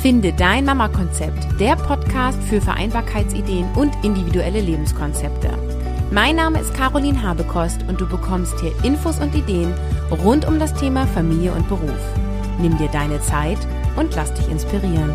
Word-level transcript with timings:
Finde 0.00 0.32
dein 0.32 0.64
Mama-Konzept, 0.64 1.60
der 1.60 1.76
Podcast 1.76 2.42
für 2.44 2.62
Vereinbarkeitsideen 2.62 3.70
und 3.74 3.92
individuelle 4.02 4.62
Lebenskonzepte. 4.62 5.50
Mein 6.10 6.36
Name 6.36 6.58
ist 6.58 6.72
Caroline 6.72 7.22
Habekost 7.22 7.82
und 7.86 8.00
du 8.00 8.08
bekommst 8.08 8.58
hier 8.60 8.72
Infos 8.82 9.18
und 9.18 9.34
Ideen 9.34 9.74
rund 10.10 10.48
um 10.48 10.58
das 10.58 10.72
Thema 10.72 11.06
Familie 11.06 11.52
und 11.52 11.68
Beruf. 11.68 12.00
Nimm 12.58 12.78
dir 12.78 12.88
deine 12.88 13.20
Zeit 13.20 13.58
und 13.96 14.16
lass 14.16 14.32
dich 14.32 14.48
inspirieren. 14.48 15.12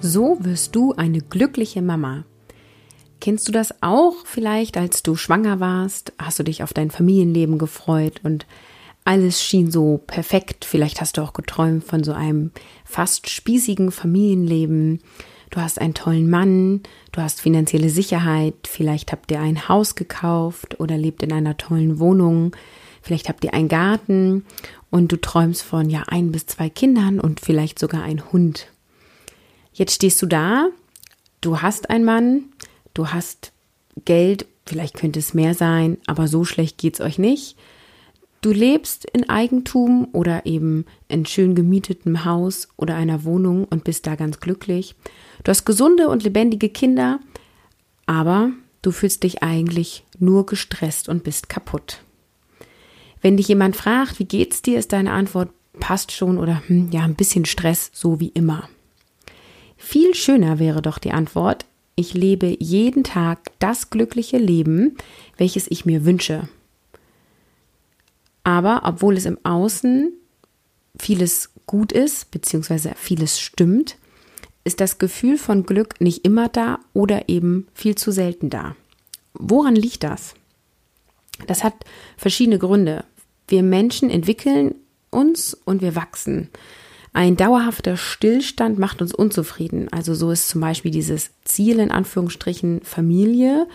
So 0.00 0.38
wirst 0.40 0.74
du 0.74 0.94
eine 0.94 1.20
glückliche 1.20 1.82
Mama. 1.82 2.24
Kennst 3.20 3.46
du 3.48 3.52
das 3.52 3.74
auch 3.82 4.14
vielleicht, 4.24 4.78
als 4.78 5.02
du 5.02 5.14
schwanger 5.14 5.60
warst? 5.60 6.14
Hast 6.18 6.38
du 6.38 6.42
dich 6.42 6.62
auf 6.62 6.72
dein 6.72 6.90
Familienleben 6.90 7.58
gefreut 7.58 8.22
und 8.22 8.46
alles 9.08 9.42
schien 9.42 9.70
so 9.70 10.02
perfekt. 10.06 10.66
Vielleicht 10.66 11.00
hast 11.00 11.16
du 11.16 11.22
auch 11.22 11.32
geträumt 11.32 11.82
von 11.82 12.04
so 12.04 12.12
einem 12.12 12.50
fast 12.84 13.30
spießigen 13.30 13.90
Familienleben. 13.90 15.00
Du 15.48 15.62
hast 15.62 15.80
einen 15.80 15.94
tollen 15.94 16.28
Mann, 16.28 16.82
du 17.12 17.22
hast 17.22 17.40
finanzielle 17.40 17.88
Sicherheit, 17.88 18.68
vielleicht 18.68 19.10
habt 19.10 19.30
ihr 19.30 19.40
ein 19.40 19.66
Haus 19.66 19.94
gekauft 19.94 20.78
oder 20.78 20.98
lebt 20.98 21.22
in 21.22 21.32
einer 21.32 21.56
tollen 21.56 21.98
Wohnung, 21.98 22.54
vielleicht 23.00 23.30
habt 23.30 23.44
ihr 23.44 23.54
einen 23.54 23.70
Garten 23.70 24.44
und 24.90 25.10
du 25.10 25.18
träumst 25.18 25.62
von 25.62 25.88
ja 25.88 26.02
ein 26.08 26.30
bis 26.30 26.44
zwei 26.44 26.68
Kindern 26.68 27.18
und 27.18 27.40
vielleicht 27.40 27.78
sogar 27.78 28.02
ein 28.02 28.30
Hund. 28.30 28.66
Jetzt 29.72 29.94
stehst 29.94 30.20
du 30.20 30.26
da, 30.26 30.68
du 31.40 31.62
hast 31.62 31.88
einen 31.88 32.04
Mann, 32.04 32.42
du 32.92 33.08
hast 33.08 33.52
Geld, 34.04 34.44
vielleicht 34.66 34.96
könnte 34.96 35.18
es 35.18 35.32
mehr 35.32 35.54
sein, 35.54 35.96
aber 36.06 36.28
so 36.28 36.44
schlecht 36.44 36.76
geht's 36.76 37.00
euch 37.00 37.18
nicht. 37.18 37.56
Du 38.40 38.52
lebst 38.52 39.04
in 39.04 39.28
Eigentum 39.28 40.08
oder 40.12 40.46
eben 40.46 40.84
in 41.08 41.26
schön 41.26 41.54
gemietetem 41.54 42.24
Haus 42.24 42.68
oder 42.76 42.94
einer 42.94 43.24
Wohnung 43.24 43.64
und 43.64 43.82
bist 43.82 44.06
da 44.06 44.14
ganz 44.14 44.38
glücklich. 44.38 44.94
Du 45.42 45.50
hast 45.50 45.64
gesunde 45.64 46.08
und 46.08 46.22
lebendige 46.22 46.68
Kinder, 46.68 47.18
aber 48.06 48.52
du 48.82 48.92
fühlst 48.92 49.24
dich 49.24 49.42
eigentlich 49.42 50.04
nur 50.20 50.46
gestresst 50.46 51.08
und 51.08 51.24
bist 51.24 51.48
kaputt. 51.48 52.00
Wenn 53.20 53.36
dich 53.36 53.48
jemand 53.48 53.74
fragt, 53.74 54.20
wie 54.20 54.24
geht's 54.24 54.62
dir, 54.62 54.78
ist 54.78 54.92
deine 54.92 55.12
Antwort 55.12 55.50
passt 55.80 56.12
schon 56.12 56.38
oder 56.38 56.62
hm, 56.66 56.90
ja, 56.92 57.02
ein 57.02 57.14
bisschen 57.14 57.44
Stress, 57.44 57.90
so 57.92 58.20
wie 58.20 58.28
immer. 58.28 58.68
Viel 59.76 60.14
schöner 60.14 60.58
wäre 60.58 60.82
doch 60.82 60.98
die 60.98 61.12
Antwort, 61.12 61.64
ich 61.94 62.14
lebe 62.14 62.56
jeden 62.60 63.02
Tag 63.02 63.50
das 63.58 63.90
glückliche 63.90 64.38
Leben, 64.38 64.96
welches 65.36 65.68
ich 65.68 65.84
mir 65.84 66.04
wünsche. 66.04 66.48
Aber 68.48 68.80
obwohl 68.84 69.18
es 69.18 69.26
im 69.26 69.36
Außen 69.44 70.10
vieles 70.98 71.50
gut 71.66 71.92
ist, 71.92 72.30
beziehungsweise 72.30 72.92
vieles 72.96 73.38
stimmt, 73.38 73.98
ist 74.64 74.80
das 74.80 74.96
Gefühl 74.96 75.36
von 75.36 75.66
Glück 75.66 76.00
nicht 76.00 76.24
immer 76.24 76.48
da 76.48 76.78
oder 76.94 77.28
eben 77.28 77.66
viel 77.74 77.94
zu 77.94 78.10
selten 78.10 78.48
da. 78.48 78.74
Woran 79.34 79.76
liegt 79.76 80.02
das? 80.02 80.32
Das 81.46 81.62
hat 81.62 81.74
verschiedene 82.16 82.58
Gründe. 82.58 83.04
Wir 83.48 83.62
Menschen 83.62 84.08
entwickeln 84.08 84.76
uns 85.10 85.52
und 85.52 85.82
wir 85.82 85.94
wachsen. 85.94 86.48
Ein 87.12 87.36
dauerhafter 87.36 87.98
Stillstand 87.98 88.78
macht 88.78 89.02
uns 89.02 89.14
unzufrieden. 89.14 89.92
Also 89.92 90.14
so 90.14 90.30
ist 90.30 90.48
zum 90.48 90.62
Beispiel 90.62 90.90
dieses 90.90 91.32
Ziel 91.44 91.80
in 91.80 91.90
Anführungsstrichen 91.90 92.80
Familie 92.80 93.68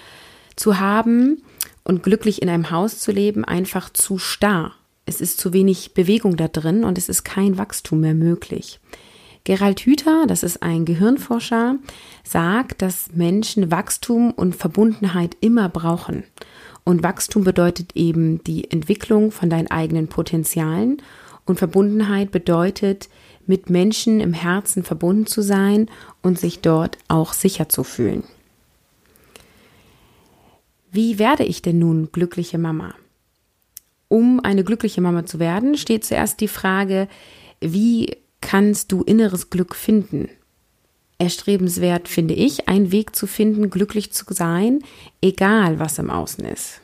zu 0.56 0.80
haben, 0.80 1.44
und 1.84 2.04
glücklich 2.04 2.42
in 2.42 2.50
einem 2.50 2.72
Haus 2.72 3.00
zu 3.00 3.12
leben 3.12 3.46
einfach 3.46 3.90
zu 3.92 4.18
starr. 4.18 4.74
Es 5.06 5.22
ist 5.22 5.40
zu 5.40 5.54
wenig 5.54 5.94
Bewegung 5.94 6.38
da 6.38 6.48
drin 6.48 6.84
und 6.84 6.98
es 6.98 7.10
ist 7.10 7.24
kein 7.24 7.58
Wachstum 7.58 8.00
mehr 8.00 8.14
möglich. 8.14 8.80
Gerald 9.44 9.82
Hüther, 9.82 10.26
das 10.26 10.42
ist 10.42 10.64
ein 10.64 10.86
Gehirnforscher, 10.86 11.76
sagt, 12.24 12.82
dass 12.82 13.12
Menschen 13.14 13.72
Wachstum 13.72 14.32
und 14.32 14.56
Verbundenheit 14.56 15.36
immer 15.42 15.68
brauchen. 15.68 16.24
Und 16.86 17.04
Wachstum 17.04 17.44
bedeutet 17.44 17.96
eben 17.96 18.42
die 18.46 18.72
Entwicklung 18.72 19.32
von 19.32 19.50
deinen 19.50 19.70
eigenen 19.70 20.08
Potenzialen 20.08 21.02
und 21.46 21.60
Verbundenheit 21.60 22.32
bedeutet, 22.32 23.10
mit 23.46 23.70
Menschen 23.70 24.22
im 24.22 24.32
Herzen 24.32 24.84
verbunden 24.84 25.26
zu 25.26 25.42
sein 25.42 25.90
und 26.22 26.40
sich 26.40 26.62
dort 26.62 26.98
auch 27.10 27.34
sicher 27.34 27.68
zu 27.68 27.84
fühlen. 27.84 28.24
Wie 30.94 31.18
werde 31.18 31.44
ich 31.44 31.64
denn 31.64 31.80
nun 31.80 32.12
glückliche 32.12 32.60
Mama? 32.60 32.94
Um 34.10 34.40
eine 34.42 34.64
glückliche 34.64 35.02
Mama 35.02 35.26
zu 35.26 35.40
werden, 35.40 35.76
steht 35.76 36.06
zuerst 36.06 36.40
die 36.40 36.48
Frage, 36.48 37.08
wie 37.60 38.16
kannst 38.42 38.92
du 38.92 39.02
inneres 39.02 39.50
Glück 39.50 39.74
finden? 39.74 40.30
Erstrebenswert 41.18 42.08
finde 42.08 42.36
ich, 42.36 42.68
einen 42.68 42.92
Weg 42.92 43.16
zu 43.16 43.26
finden, 43.26 43.72
glücklich 43.72 44.12
zu 44.14 44.24
sein, 44.30 44.84
egal 45.20 45.80
was 45.80 45.98
im 45.98 46.12
Außen 46.12 46.46
ist. 46.46 46.80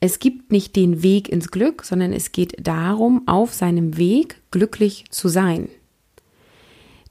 Es 0.00 0.18
gibt 0.18 0.52
nicht 0.52 0.76
den 0.76 1.02
Weg 1.02 1.28
ins 1.28 1.50
Glück, 1.50 1.84
sondern 1.84 2.14
es 2.14 2.32
geht 2.32 2.66
darum, 2.66 3.28
auf 3.28 3.52
seinem 3.52 3.98
Weg 3.98 4.40
glücklich 4.50 5.04
zu 5.10 5.28
sein. 5.28 5.68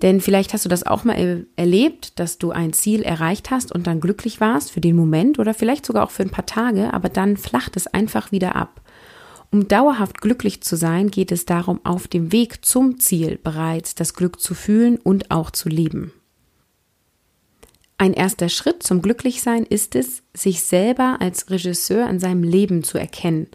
Denn 0.02 0.22
vielleicht 0.22 0.54
hast 0.54 0.64
du 0.64 0.70
das 0.70 0.86
auch 0.86 1.04
mal 1.04 1.46
erlebt, 1.58 2.20
dass 2.20 2.38
du 2.38 2.52
ein 2.52 2.72
Ziel 2.72 3.02
erreicht 3.02 3.52
hast 3.52 3.72
und 3.74 3.86
dann 3.86 4.00
glücklich 4.00 4.40
warst 4.40 4.72
für 4.72 4.80
den 4.80 4.96
Moment 4.96 5.40
oder 5.40 5.54
vielleicht 5.54 5.86
sogar 5.86 6.04
auch 6.04 6.12
für 6.12 6.24
ein 6.24 6.30
paar 6.30 6.46
Tage, 6.46 6.94
aber 6.94 7.10
dann 7.10 7.36
flacht 7.36 7.76
es 7.76 7.88
einfach 7.88 8.32
wieder 8.32 8.56
ab. 8.56 8.82
Um 9.52 9.68
dauerhaft 9.68 10.22
glücklich 10.22 10.62
zu 10.62 10.78
sein, 10.78 11.10
geht 11.10 11.32
es 11.32 11.46
darum, 11.46 11.82
auf 11.84 12.08
dem 12.08 12.32
Weg 12.32 12.64
zum 12.64 13.00
Ziel 13.00 13.40
bereits 13.44 13.96
das 13.96 14.14
Glück 14.14 14.40
zu 14.40 14.54
fühlen 14.54 14.98
und 14.98 15.32
auch 15.32 15.52
zu 15.52 15.70
leben. 15.70 16.14
Ein 17.98 18.14
erster 18.14 18.48
Schritt 18.48 18.84
zum 18.84 19.02
Glücklichsein 19.02 19.66
ist 19.66 19.96
es, 19.96 20.24
sich 20.34 20.64
selber 20.64 21.18
als 21.20 21.50
Regisseur 21.50 22.10
in 22.10 22.20
seinem 22.20 22.44
Leben 22.44 22.84
zu 22.84 22.98
erkennen. 22.98 23.48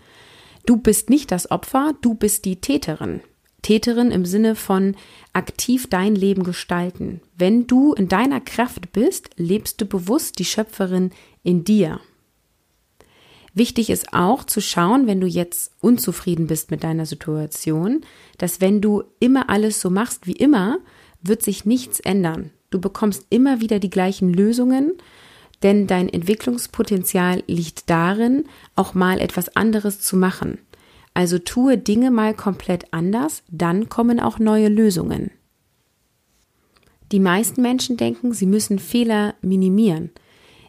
Du 0.67 0.77
bist 0.77 1.09
nicht 1.09 1.31
das 1.31 1.51
Opfer, 1.51 1.95
du 2.03 2.15
bist 2.15 2.45
die 2.45 2.61
Täterin. 2.61 3.23
Täterin 3.65 4.13
im 4.13 4.25
Sinne 4.25 4.55
von 4.55 4.95
aktiv 5.33 5.89
dein 5.91 6.15
Leben 6.15 6.45
gestalten. 6.45 7.21
Wenn 7.37 7.67
du 7.67 7.95
in 7.95 8.07
deiner 8.07 8.41
Kraft 8.41 8.93
bist, 8.93 9.31
lebst 9.37 9.81
du 9.81 9.87
bewusst 9.87 10.39
die 10.39 10.45
Schöpferin 10.45 11.11
in 11.43 11.65
dir. 11.65 11.99
Wichtig 13.55 13.91
ist 13.91 14.13
auch 14.13 14.45
zu 14.45 14.61
schauen, 14.61 15.07
wenn 15.07 15.21
du 15.21 15.27
jetzt 15.27 15.73
unzufrieden 15.81 16.47
bist 16.47 16.71
mit 16.71 16.85
deiner 16.85 17.07
Situation, 17.07 18.05
dass 18.37 18.61
wenn 18.61 18.81
du 18.81 19.05
immer 19.19 19.49
alles 19.49 19.81
so 19.81 19.91
machst 19.91 20.27
wie 20.27 20.33
immer, 20.33 20.79
wird 21.23 21.43
sich 21.43 21.65
nichts 21.65 22.01
ändern. 22.01 22.51
Du 22.71 22.81
bekommst 22.81 23.27
immer 23.31 23.61
wieder 23.61 23.79
die 23.79 23.91
gleichen 23.91 24.33
Lösungen, 24.33 24.93
denn 25.63 25.87
dein 25.87 26.09
Entwicklungspotenzial 26.09 27.45
liegt 27.47 27.89
darin, 27.89 28.45
auch 28.75 28.93
mal 28.93 29.21
etwas 29.21 29.57
anderes 29.57 30.01
zu 30.01 30.17
machen. 30.17 30.59
Also 31.15 31.39
tue 31.39 31.79
Dinge 31.79 32.11
mal 32.11 32.35
komplett 32.35 32.93
anders, 32.93 33.45
dann 33.49 33.89
kommen 33.89 34.19
auch 34.21 34.39
neue 34.39 34.69
Lösungen. 34.69 35.31
Die 37.13 37.21
meisten 37.21 37.63
Menschen 37.63 37.97
denken, 37.97 38.33
sie 38.33 38.47
müssen 38.47 38.81
Fehler 38.81 39.35
minimieren. 39.41 40.11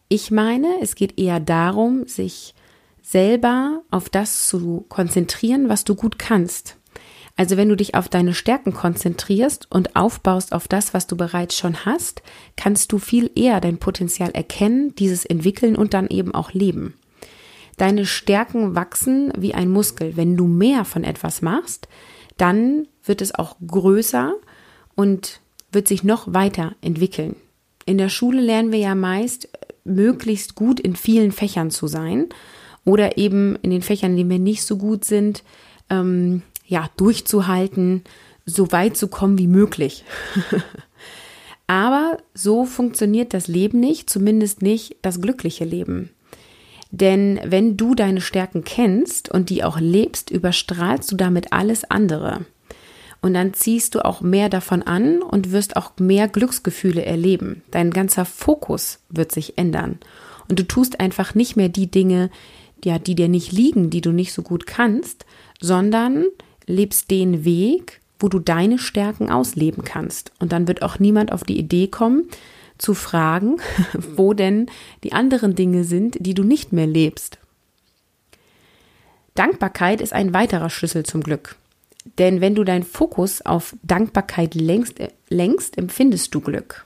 Ich 0.07 0.29
meine, 0.29 0.67
es 0.81 0.93
geht 0.93 1.19
eher 1.19 1.39
darum, 1.39 2.07
sich 2.07 2.53
selber 3.01 3.81
auf 3.89 4.09
das 4.09 4.47
zu 4.47 4.85
konzentrieren, 4.87 5.69
was 5.69 5.83
du 5.83 5.95
gut 5.95 6.19
kannst. 6.19 6.77
Also 7.37 7.57
wenn 7.57 7.69
du 7.69 7.75
dich 7.75 7.95
auf 7.95 8.07
deine 8.07 8.33
Stärken 8.33 8.73
konzentrierst 8.73 9.69
und 9.71 9.95
aufbaust 9.95 10.53
auf 10.53 10.67
das, 10.67 10.93
was 10.93 11.07
du 11.07 11.17
bereits 11.17 11.57
schon 11.57 11.85
hast, 11.85 12.21
kannst 12.55 12.91
du 12.91 12.97
viel 12.97 13.29
eher 13.35 13.59
dein 13.59 13.77
Potenzial 13.77 14.31
erkennen, 14.31 14.95
dieses 14.95 15.25
entwickeln 15.25 15.75
und 15.75 15.93
dann 15.93 16.07
eben 16.07 16.33
auch 16.33 16.53
leben. 16.53 16.93
Deine 17.77 18.05
Stärken 18.05 18.75
wachsen 18.75 19.33
wie 19.37 19.53
ein 19.53 19.69
Muskel. 19.69 20.15
Wenn 20.15 20.37
du 20.37 20.47
mehr 20.47 20.85
von 20.85 21.03
etwas 21.03 21.41
machst, 21.41 21.87
dann 22.37 22.87
wird 23.03 23.21
es 23.21 23.35
auch 23.35 23.57
größer 23.65 24.33
und 24.95 25.41
wird 25.71 25.87
sich 25.87 26.03
noch 26.03 26.33
weiter 26.33 26.75
entwickeln. 26.81 27.35
In 27.85 27.97
der 27.97 28.09
Schule 28.09 28.41
lernen 28.41 28.71
wir 28.71 28.79
ja 28.79 28.95
meist, 28.95 29.49
möglichst 29.83 30.55
gut 30.55 30.79
in 30.79 30.95
vielen 30.95 31.31
Fächern 31.31 31.69
zu 31.69 31.87
sein 31.87 32.29
oder 32.83 33.17
eben 33.17 33.57
in 33.61 33.69
den 33.69 33.81
Fächern, 33.81 34.11
in 34.11 34.17
denen 34.17 34.29
wir 34.29 34.39
nicht 34.39 34.63
so 34.63 34.77
gut 34.77 35.05
sind, 35.05 35.43
ähm, 35.89 36.41
ja, 36.65 36.89
durchzuhalten, 36.97 38.03
so 38.45 38.71
weit 38.71 38.97
zu 38.97 39.07
kommen 39.07 39.37
wie 39.37 39.47
möglich. 39.47 40.03
Aber 41.67 42.17
so 42.33 42.65
funktioniert 42.65 43.33
das 43.33 43.47
Leben 43.47 43.79
nicht, 43.79 44.09
zumindest 44.09 44.61
nicht 44.61 44.97
das 45.01 45.21
glückliche 45.21 45.65
Leben. 45.65 46.11
Denn 46.91 47.39
wenn 47.43 47.77
du 47.77 47.95
deine 47.95 48.21
Stärken 48.21 48.63
kennst 48.63 49.29
und 49.29 49.49
die 49.49 49.63
auch 49.63 49.79
lebst, 49.79 50.29
überstrahlst 50.29 51.11
du 51.11 51.15
damit 51.15 51.51
alles 51.51 51.83
andere. 51.89 52.45
Und 53.21 53.33
dann 53.33 53.53
ziehst 53.53 53.95
du 53.95 54.05
auch 54.05 54.21
mehr 54.21 54.49
davon 54.49 54.83
an 54.83 55.21
und 55.21 55.51
wirst 55.51 55.75
auch 55.77 55.93
mehr 55.99 56.27
Glücksgefühle 56.27 57.03
erleben. 57.03 57.63
Dein 57.71 57.91
ganzer 57.91 58.23
Fokus 58.23 58.99
wird 59.09 59.31
sich 59.31 59.57
ändern. 59.57 59.99
Und 60.47 60.59
du 60.59 60.63
tust 60.63 60.99
einfach 60.99 61.33
nicht 61.33 61.55
mehr 61.55 61.69
die 61.69 61.89
Dinge, 61.89 62.29
ja, 62.83 62.99
die 62.99 63.15
dir 63.15 63.27
nicht 63.27 63.51
liegen, 63.51 63.89
die 63.89 64.01
du 64.01 64.11
nicht 64.11 64.31
so 64.31 64.43
gut 64.43 64.67
kannst, 64.67 65.25
sondern 65.59 66.25
lebst 66.67 67.09
den 67.09 67.45
Weg, 67.45 67.99
wo 68.19 68.29
du 68.29 68.39
deine 68.39 68.77
Stärken 68.77 69.31
ausleben 69.31 69.83
kannst. 69.83 70.31
Und 70.39 70.51
dann 70.51 70.67
wird 70.67 70.83
auch 70.83 70.99
niemand 70.99 71.31
auf 71.31 71.43
die 71.43 71.57
Idee 71.57 71.87
kommen, 71.87 72.29
zu 72.77 72.93
fragen, 72.93 73.57
wo 73.93 74.33
denn 74.33 74.67
die 75.03 75.13
anderen 75.13 75.55
Dinge 75.55 75.83
sind, 75.83 76.17
die 76.19 76.33
du 76.33 76.43
nicht 76.43 76.73
mehr 76.73 76.87
lebst. 76.87 77.39
Dankbarkeit 79.33 80.01
ist 80.01 80.13
ein 80.13 80.33
weiterer 80.33 80.69
Schlüssel 80.69 81.03
zum 81.03 81.21
Glück. 81.21 81.57
Denn 82.17 82.39
wenn 82.39 82.55
du 82.55 82.63
deinen 82.63 82.83
Fokus 82.83 83.41
auf 83.41 83.75
Dankbarkeit 83.83 84.55
längst, 84.55 84.99
längst 85.29 85.77
empfindest 85.77 86.33
du 86.33 86.39
Glück. 86.39 86.85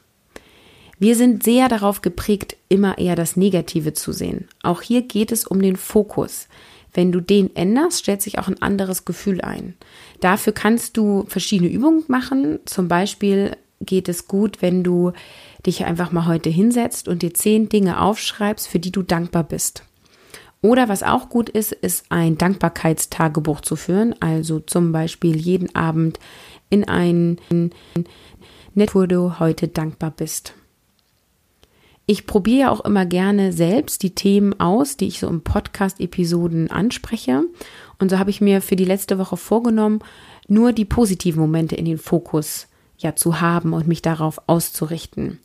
Wir 0.98 1.16
sind 1.16 1.44
sehr 1.44 1.70
darauf 1.70 2.02
geprägt, 2.02 2.58
immer 2.68 2.98
eher 2.98 3.16
das 3.16 3.38
Negative 3.38 3.94
zu 3.94 4.12
sehen. 4.12 4.48
Auch 4.64 4.82
hier 4.82 5.02
geht 5.02 5.32
es 5.32 5.46
um 5.46 5.62
den 5.62 5.78
Fokus. 5.78 6.48
Wenn 6.94 7.12
du 7.12 7.22
den 7.22 7.56
änderst, 7.56 8.00
stellt 8.00 8.22
sich 8.22 8.40
auch 8.40 8.48
ein 8.48 8.62
anderes 8.62 9.06
Gefühl 9.06 9.42
ein. 9.42 9.76
Dafür 10.20 10.54
kannst 10.54 10.98
du 10.98 11.26
verschiedene 11.28 11.70
Übungen 11.70 12.04
machen. 12.08 12.60
Zum 12.66 12.88
Beispiel 12.88 13.56
geht 13.80 14.10
es 14.10 14.28
gut, 14.28 14.62
wenn 14.62 14.84
du 14.84 15.14
dich 15.66 15.86
einfach 15.86 16.12
mal 16.12 16.26
heute 16.26 16.50
hinsetzt 16.50 17.08
und 17.08 17.22
dir 17.22 17.34
zehn 17.34 17.70
Dinge 17.70 18.02
aufschreibst, 18.02 18.68
für 18.68 18.80
die 18.80 18.92
du 18.92 19.04
dankbar 19.04 19.44
bist. 19.44 19.84
Oder 20.62 20.90
was 20.90 21.04
auch 21.04 21.30
gut 21.30 21.50
ist, 21.50 21.72
ist 21.72 22.06
ein 22.10 22.38
Dankbarkeitstagebuch 22.38 23.62
zu 23.62 23.76
führen. 23.76 24.14
Also 24.20 24.60
zum 24.60 24.92
Beispiel 24.92 25.38
jeden 25.38 25.74
Abend 25.76 26.20
in 26.70 26.88
ein 26.88 27.38
Net, 28.76 28.94
wo 28.94 29.06
du 29.06 29.40
heute 29.40 29.68
dankbar 29.68 30.12
bist. 30.12 30.54
Ich 32.06 32.26
probiere 32.26 32.72
auch 32.72 32.84
immer 32.86 33.06
gerne 33.06 33.54
selbst 33.54 34.02
die 34.02 34.16
Themen 34.16 34.60
aus, 34.60 34.98
die 34.98 35.08
ich 35.08 35.20
so 35.20 35.28
im 35.28 35.42
Podcast-Episoden 35.42 36.72
anspreche. 36.72 37.44
Und 38.00 38.10
so 38.10 38.18
habe 38.18 38.32
ich 38.32 38.42
mir 38.42 38.62
für 38.62 38.76
die 38.76 38.86
letzte 38.86 39.20
Woche 39.20 39.38
vorgenommen, 39.38 40.00
nur 40.48 40.74
die 40.74 40.86
positiven 40.86 41.40
Momente 41.40 41.76
in 41.76 41.86
den 41.86 42.00
Fokus 42.00 42.69
ja 43.00 43.16
zu 43.16 43.42
haben 43.42 43.74
und 43.74 43.88
mich 43.88 44.01
darauf 44.01 44.42
auszurichten. 44.48 45.40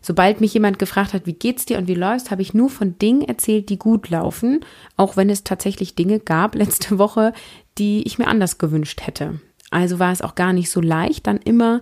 Sobald 0.00 0.40
mich 0.40 0.52
jemand 0.52 0.80
gefragt 0.80 1.14
hat, 1.14 1.26
wie 1.26 1.32
geht's 1.32 1.64
dir 1.64 1.78
und 1.78 1.86
wie 1.86 1.94
läufst, 1.94 2.32
habe 2.32 2.42
ich 2.42 2.54
nur 2.54 2.68
von 2.68 2.98
Dingen 2.98 3.22
erzählt, 3.22 3.68
die 3.68 3.78
gut 3.78 4.10
laufen, 4.10 4.60
auch 4.96 5.16
wenn 5.16 5.30
es 5.30 5.44
tatsächlich 5.44 5.94
Dinge 5.94 6.18
gab 6.18 6.54
letzte 6.56 6.98
Woche, 6.98 7.32
die 7.78 8.02
ich 8.02 8.18
mir 8.18 8.26
anders 8.26 8.58
gewünscht 8.58 9.06
hätte. 9.06 9.40
Also 9.70 9.98
war 9.98 10.12
es 10.12 10.20
auch 10.20 10.34
gar 10.34 10.52
nicht 10.52 10.70
so 10.70 10.80
leicht, 10.80 11.26
dann 11.26 11.38
immer 11.38 11.80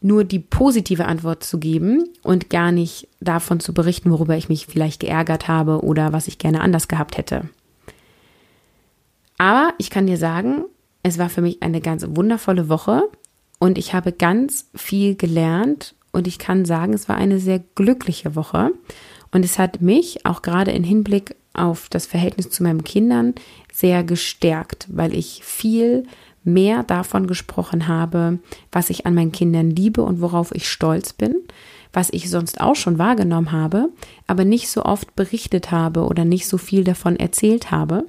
nur 0.00 0.24
die 0.24 0.38
positive 0.38 1.06
Antwort 1.06 1.42
zu 1.42 1.58
geben 1.58 2.04
und 2.22 2.50
gar 2.50 2.70
nicht 2.70 3.08
davon 3.20 3.58
zu 3.58 3.72
berichten, 3.72 4.10
worüber 4.10 4.36
ich 4.36 4.50
mich 4.50 4.66
vielleicht 4.66 5.00
geärgert 5.00 5.48
habe 5.48 5.82
oder 5.82 6.12
was 6.12 6.28
ich 6.28 6.38
gerne 6.38 6.60
anders 6.60 6.88
gehabt 6.88 7.16
hätte. 7.16 7.48
Aber 9.38 9.72
ich 9.78 9.88
kann 9.88 10.06
dir 10.06 10.18
sagen, 10.18 10.64
es 11.02 11.18
war 11.18 11.30
für 11.30 11.40
mich 11.40 11.62
eine 11.62 11.80
ganz 11.80 12.06
wundervolle 12.06 12.68
Woche 12.68 13.08
und 13.64 13.78
ich 13.78 13.94
habe 13.94 14.12
ganz 14.12 14.68
viel 14.74 15.14
gelernt 15.14 15.94
und 16.12 16.26
ich 16.26 16.38
kann 16.38 16.66
sagen, 16.66 16.92
es 16.92 17.08
war 17.08 17.16
eine 17.16 17.38
sehr 17.38 17.60
glückliche 17.74 18.36
Woche. 18.36 18.72
Und 19.32 19.42
es 19.42 19.58
hat 19.58 19.80
mich 19.80 20.26
auch 20.26 20.42
gerade 20.42 20.70
im 20.72 20.84
Hinblick 20.84 21.34
auf 21.54 21.88
das 21.88 22.04
Verhältnis 22.04 22.50
zu 22.50 22.62
meinen 22.62 22.84
Kindern 22.84 23.32
sehr 23.72 24.04
gestärkt, 24.04 24.86
weil 24.90 25.14
ich 25.14 25.42
viel 25.44 26.02
mehr 26.42 26.82
davon 26.82 27.26
gesprochen 27.26 27.88
habe, 27.88 28.38
was 28.70 28.90
ich 28.90 29.06
an 29.06 29.14
meinen 29.14 29.32
Kindern 29.32 29.70
liebe 29.70 30.02
und 30.02 30.20
worauf 30.20 30.54
ich 30.54 30.68
stolz 30.68 31.14
bin, 31.14 31.34
was 31.90 32.10
ich 32.12 32.28
sonst 32.28 32.60
auch 32.60 32.76
schon 32.76 32.98
wahrgenommen 32.98 33.50
habe, 33.50 33.88
aber 34.26 34.44
nicht 34.44 34.68
so 34.68 34.84
oft 34.84 35.16
berichtet 35.16 35.70
habe 35.70 36.04
oder 36.04 36.26
nicht 36.26 36.48
so 36.48 36.58
viel 36.58 36.84
davon 36.84 37.16
erzählt 37.16 37.70
habe 37.70 38.04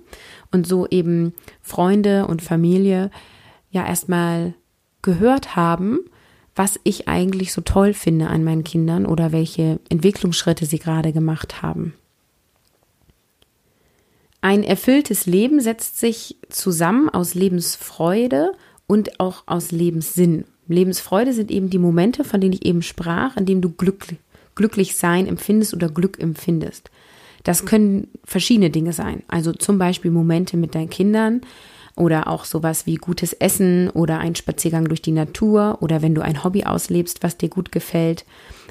und 0.52 0.68
so 0.68 0.86
eben 0.86 1.34
Freunde 1.62 2.28
und 2.28 2.42
Familie 2.42 3.10
ja 3.72 3.88
erstmal 3.88 4.54
gehört 5.06 5.56
haben, 5.56 6.00
was 6.56 6.80
ich 6.84 7.08
eigentlich 7.08 7.54
so 7.54 7.62
toll 7.62 7.94
finde 7.94 8.28
an 8.28 8.44
meinen 8.44 8.64
Kindern 8.64 9.06
oder 9.06 9.32
welche 9.32 9.80
Entwicklungsschritte 9.90 10.66
sie 10.66 10.80
gerade 10.80 11.14
gemacht 11.14 11.62
haben. 11.62 11.94
Ein 14.42 14.64
erfülltes 14.64 15.26
Leben 15.26 15.60
setzt 15.60 16.00
sich 16.00 16.38
zusammen 16.50 17.10
aus 17.10 17.34
Lebensfreude 17.34 18.52
und 18.88 19.20
auch 19.20 19.44
aus 19.48 19.72
Lebenssinn. 19.72 20.46
Lebensfreude 20.68 21.34
sind 21.34 21.52
eben 21.52 21.70
die 21.70 21.80
Momente, 21.80 22.24
von 22.24 22.42
denen 22.42 22.54
ich 22.54 22.66
eben 22.66 22.82
sprach, 22.82 23.38
in 23.38 23.46
denen 23.46 23.62
du 23.62 23.70
Glück, 23.70 24.06
glücklich 24.56 24.98
sein 24.98 25.28
empfindest 25.28 25.74
oder 25.74 25.90
Glück 25.90 26.20
empfindest. 26.20 26.90
Das 27.44 27.66
können 27.66 28.08
verschiedene 28.24 28.72
Dinge 28.72 28.94
sein. 28.94 29.24
Also 29.28 29.52
zum 29.54 29.78
Beispiel 29.78 30.10
Momente 30.10 30.58
mit 30.58 30.74
deinen 30.74 30.90
Kindern, 30.90 31.42
oder 31.96 32.28
auch 32.28 32.46
sowas 32.46 32.86
wie 32.86 32.96
gutes 32.96 33.34
Essen 33.34 33.90
oder 33.90 34.20
ein 34.20 34.36
Spaziergang 34.36 34.86
durch 34.88 35.02
die 35.02 35.12
Natur 35.12 35.78
oder 35.82 36.02
wenn 36.02 36.16
du 36.16 36.22
ein 36.22 36.44
Hobby 36.44 36.66
auslebst, 36.66 37.24
was 37.24 37.38
dir 37.38 37.50
gut 37.50 37.72
gefällt. 37.72 38.26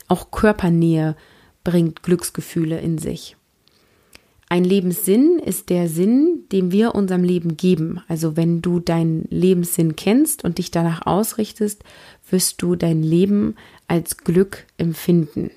Auch 0.09 0.31
Körpernähe 0.31 1.17
bringt 1.63 2.03
Glücksgefühle 2.03 2.79
in 2.81 2.99
sich. 2.99 3.37
Ein 4.51 4.65
Lebenssinn 4.65 5.39
ist 5.39 5.71
der 5.71 5.89
Sinn, 5.89 6.45
den 6.53 6.71
wir 6.71 6.95
unserem 6.95 7.25
Leben 7.25 7.57
geben. 7.57 8.03
Also 8.09 8.37
wenn 8.37 8.61
du 8.61 8.79
deinen 8.79 9.27
Lebenssinn 9.31 9.97
kennst 9.97 10.45
und 10.45 10.59
dich 10.59 10.71
danach 10.71 11.07
ausrichtest, 11.07 11.83
wirst 12.31 12.61
du 12.61 12.77
dein 12.77 13.03
Leben 13.03 13.57
als 13.89 14.19
Glück 14.19 14.67
empfinden. 14.77 15.51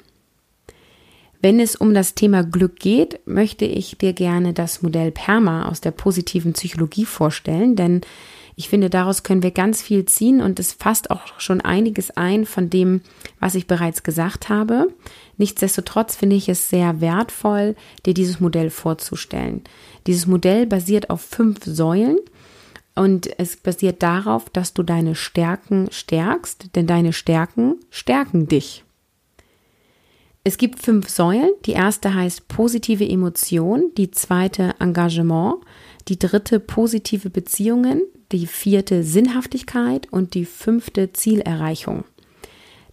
Wenn 1.42 1.60
es 1.60 1.75
um 1.75 1.94
das 1.94 2.16
Thema 2.16 2.44
Glück 2.44 2.78
geht, 2.78 3.19
möchte 3.25 3.66
ich 3.66 3.98
dir 3.98 4.13
gerne 4.13 4.54
das 4.54 4.81
Modell 4.81 5.12
PERMA 5.12 5.69
aus 5.69 5.81
der 5.81 5.92
positiven 5.92 6.54
Psychologie 6.54 7.06
vorstellen, 7.06 7.75
denn 7.75 8.01
ich 8.60 8.69
finde, 8.69 8.89
daraus 8.89 9.22
können 9.22 9.44
wir 9.44 9.51
ganz 9.51 9.84
viel 9.84 10.06
ziehen 10.06 10.42
und 10.42 10.60
es 10.60 10.74
fasst 10.74 11.12
auch 11.12 11.39
schon 11.39 11.62
einiges 11.62 12.10
ein 12.18 12.48
von 12.48 12.72
dem, 12.72 13.01
was 13.39 13.54
ich 13.54 13.68
bereits 13.68 14.01
gesagt 14.01 14.50
habe. 14.50 14.88
Nichtsdestotrotz 15.38 16.16
finde 16.16 16.36
ich 16.36 16.50
es 16.50 16.68
sehr 16.68 17.00
wertvoll, 17.00 17.75
dir 18.07 18.16
dieses 18.16 18.40
Modell 18.40 18.72
vorzustellen. 18.72 19.62
Dieses 20.07 20.25
Modell 20.25 20.66
basiert 20.66 21.12
auf 21.12 21.22
fünf 21.22 21.60
Säulen 21.66 22.18
und 22.95 23.30
es 23.40 23.57
basiert 23.57 24.01
darauf, 24.01 24.50
dass 24.50 24.74
du 24.74 24.81
deine 24.81 25.13
Stärken 25.13 25.90
stärkst, 25.92 26.75
denn 26.75 26.88
deine 26.88 27.13
Stärken 27.13 27.75
stärken 27.92 28.48
dich. 28.48 28.87
Es 30.47 30.57
gibt 30.57 30.81
fünf 30.81 31.09
Säulen. 31.09 31.49
Die 31.65 31.73
erste 31.73 32.13
heißt 32.13 32.47
positive 32.47 33.06
Emotion, 33.06 33.92
die 33.97 34.11
zweite 34.11 34.75
Engagement, 34.80 35.56
die 36.07 36.18
dritte 36.18 36.61
positive 36.61 37.30
Beziehungen, 37.30 38.01
die 38.31 38.47
vierte 38.47 39.04
Sinnhaftigkeit 39.04 40.07
und 40.09 40.35
die 40.35 40.45
fünfte 40.45 41.11
Zielerreichung. 41.11 42.06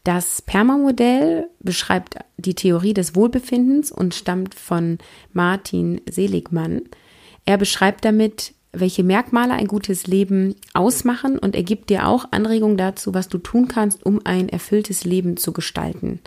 Das 0.02 0.42
Perma-Modell 0.42 1.48
beschreibt 1.60 2.16
die 2.38 2.56
Theorie 2.56 2.92
des 2.92 3.14
Wohlbefindens 3.14 3.92
und 3.92 4.16
stammt 4.16 4.56
von 4.56 4.98
Martin 5.32 6.00
Seligmann. 6.10 6.82
Er 7.44 7.56
beschreibt 7.56 8.04
damit, 8.04 8.52
welche 8.72 9.04
Merkmale 9.04 9.52
ein 9.52 9.68
gutes 9.68 10.08
Leben 10.08 10.56
ausmachen 10.72 11.38
und 11.38 11.54
er 11.54 11.62
gibt 11.62 11.90
dir 11.90 12.08
auch 12.08 12.32
Anregungen 12.32 12.78
dazu, 12.78 13.14
was 13.14 13.28
du 13.28 13.38
tun 13.38 13.68
kannst, 13.68 14.04
um 14.04 14.20
ein 14.24 14.48
erfülltes 14.48 15.04
Leben 15.04 15.36
zu 15.36 15.52
gestalten. 15.52 16.18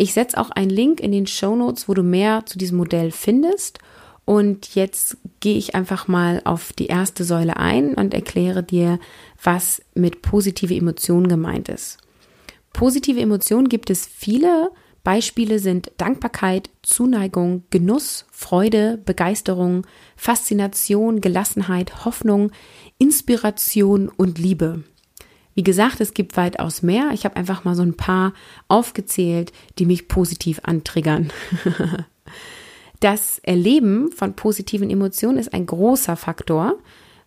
Ich 0.00 0.12
setze 0.12 0.38
auch 0.38 0.50
einen 0.50 0.70
Link 0.70 1.00
in 1.00 1.10
den 1.10 1.26
Show 1.26 1.56
Notes, 1.56 1.88
wo 1.88 1.94
du 1.94 2.04
mehr 2.04 2.46
zu 2.46 2.56
diesem 2.56 2.78
Modell 2.78 3.10
findest. 3.10 3.80
Und 4.24 4.76
jetzt 4.76 5.16
gehe 5.40 5.58
ich 5.58 5.74
einfach 5.74 6.06
mal 6.06 6.40
auf 6.44 6.72
die 6.72 6.86
erste 6.86 7.24
Säule 7.24 7.56
ein 7.56 7.94
und 7.94 8.14
erkläre 8.14 8.62
dir, 8.62 9.00
was 9.42 9.82
mit 9.94 10.22
positive 10.22 10.74
Emotionen 10.74 11.26
gemeint 11.26 11.68
ist. 11.68 11.98
Positive 12.72 13.20
Emotionen 13.20 13.68
gibt 13.68 13.90
es 13.90 14.06
viele. 14.06 14.70
Beispiele 15.02 15.58
sind 15.58 15.90
Dankbarkeit, 15.96 16.70
Zuneigung, 16.82 17.64
Genuss, 17.70 18.24
Freude, 18.30 18.98
Begeisterung, 19.04 19.84
Faszination, 20.14 21.20
Gelassenheit, 21.20 22.04
Hoffnung, 22.04 22.52
Inspiration 22.98 24.08
und 24.08 24.38
Liebe. 24.38 24.84
Wie 25.58 25.64
gesagt, 25.64 26.00
es 26.00 26.14
gibt 26.14 26.36
weitaus 26.36 26.82
mehr. 26.82 27.10
Ich 27.12 27.24
habe 27.24 27.34
einfach 27.34 27.64
mal 27.64 27.74
so 27.74 27.82
ein 27.82 27.96
paar 27.96 28.32
aufgezählt, 28.68 29.52
die 29.80 29.86
mich 29.86 30.06
positiv 30.06 30.60
antriggern. 30.62 31.32
das 33.00 33.40
Erleben 33.40 34.12
von 34.12 34.34
positiven 34.34 34.88
Emotionen 34.88 35.36
ist 35.36 35.52
ein 35.52 35.66
großer 35.66 36.14
Faktor 36.14 36.78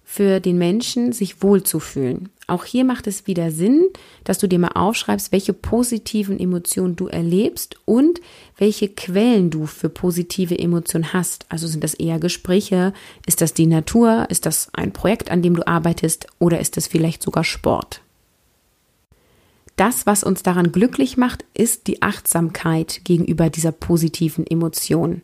für 0.05 0.39
den 0.39 0.57
Menschen, 0.57 1.11
sich 1.11 1.43
wohlzufühlen. 1.43 2.29
Auch 2.47 2.63
hier 2.63 2.85
macht 2.85 3.05
es 3.07 3.27
wieder 3.27 3.51
Sinn, 3.51 3.87
dass 4.23 4.37
du 4.37 4.47
dir 4.47 4.59
mal 4.59 4.75
aufschreibst, 4.75 5.33
welche 5.33 5.51
positiven 5.51 6.39
Emotionen 6.39 6.95
du 6.95 7.07
erlebst 7.07 7.81
und 7.83 8.21
welche 8.55 8.87
Quellen 8.87 9.49
du 9.49 9.65
für 9.65 9.89
positive 9.89 10.57
Emotionen 10.57 11.11
hast. 11.11 11.47
Also 11.49 11.67
sind 11.67 11.83
das 11.83 11.95
eher 11.95 12.17
Gespräche? 12.17 12.93
Ist 13.25 13.41
das 13.41 13.53
die 13.53 13.67
Natur? 13.67 14.27
Ist 14.29 14.45
das 14.45 14.69
ein 14.71 14.93
Projekt, 14.93 15.29
an 15.29 15.41
dem 15.41 15.57
du 15.57 15.67
arbeitest? 15.67 16.27
Oder 16.39 16.61
ist 16.61 16.77
das 16.77 16.87
vielleicht 16.87 17.23
sogar 17.23 17.43
Sport? 17.43 17.99
Das, 19.81 20.05
was 20.05 20.23
uns 20.23 20.43
daran 20.43 20.71
glücklich 20.71 21.17
macht, 21.17 21.43
ist 21.55 21.87
die 21.87 22.03
Achtsamkeit 22.03 23.01
gegenüber 23.03 23.49
dieser 23.49 23.71
positiven 23.71 24.45
Emotion. 24.45 25.23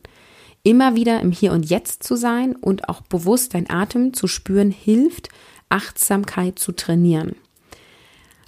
Immer 0.64 0.96
wieder 0.96 1.20
im 1.20 1.32
Hier 1.32 1.52
und 1.52 1.70
Jetzt 1.70 2.02
zu 2.02 2.16
sein 2.16 2.56
und 2.56 2.90
auch 2.90 3.02
bewusst 3.02 3.54
dein 3.54 3.70
Atem 3.70 4.16
zu 4.16 4.26
spüren, 4.26 4.72
hilft, 4.72 5.30
Achtsamkeit 5.70 6.58
zu 6.58 6.72
trainieren. 6.72 7.36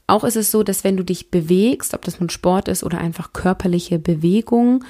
Auch 0.08 0.24
ist 0.24 0.36
es 0.36 0.50
so, 0.50 0.64
dass 0.64 0.84
wenn 0.84 0.98
du 0.98 1.06
dich 1.06 1.30
bewegst, 1.30 1.94
ob 1.94 2.02
das 2.02 2.20
nun 2.20 2.32
Sport 2.32 2.70
ist 2.70 2.84
oder 2.84 2.98
einfach 2.98 3.32
körperliche 3.32 4.00
Bewegung, 4.00 4.84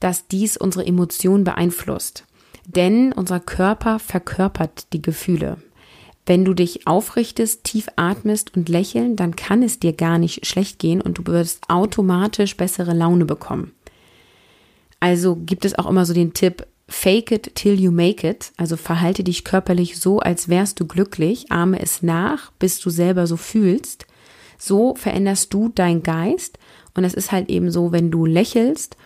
dass 0.00 0.26
dies 0.26 0.56
unsere 0.56 0.86
Emotionen 0.86 1.44
beeinflusst. 1.44 2.24
Denn 2.64 3.12
unser 3.12 3.40
Körper 3.40 3.98
verkörpert 3.98 4.90
die 4.94 5.02
Gefühle. 5.02 5.58
Wenn 6.24 6.44
du 6.44 6.54
dich 6.54 6.86
aufrichtest, 6.86 7.64
tief 7.64 7.88
atmest 7.96 8.56
und 8.56 8.68
lächeln, 8.68 9.16
dann 9.16 9.34
kann 9.34 9.62
es 9.62 9.80
dir 9.80 9.92
gar 9.92 10.18
nicht 10.18 10.46
schlecht 10.46 10.78
gehen 10.78 11.00
und 11.00 11.18
du 11.18 11.26
wirst 11.26 11.68
automatisch 11.68 12.56
bessere 12.56 12.94
Laune 12.94 13.24
bekommen. 13.24 13.72
Also 15.00 15.34
gibt 15.34 15.64
es 15.64 15.76
auch 15.76 15.90
immer 15.90 16.06
so 16.06 16.14
den 16.14 16.32
Tipp, 16.32 16.64
fake 16.88 17.32
it 17.32 17.54
till 17.56 17.80
you 17.80 17.90
make 17.90 18.28
it. 18.28 18.52
Also 18.56 18.76
verhalte 18.76 19.24
dich 19.24 19.42
körperlich 19.42 19.98
so, 19.98 20.20
als 20.20 20.48
wärst 20.48 20.78
du 20.78 20.86
glücklich, 20.86 21.50
ahme 21.50 21.80
es 21.80 22.02
nach, 22.02 22.52
bis 22.60 22.78
du 22.78 22.90
selber 22.90 23.26
so 23.26 23.36
fühlst. 23.36 24.06
So 24.58 24.94
veränderst 24.94 25.52
du 25.52 25.70
deinen 25.70 26.04
Geist. 26.04 26.58
Und 26.94 27.02
es 27.02 27.14
ist 27.14 27.32
halt 27.32 27.48
eben 27.48 27.72
so, 27.72 27.90
wenn 27.90 28.12
du 28.12 28.26
lächelst, 28.26 28.96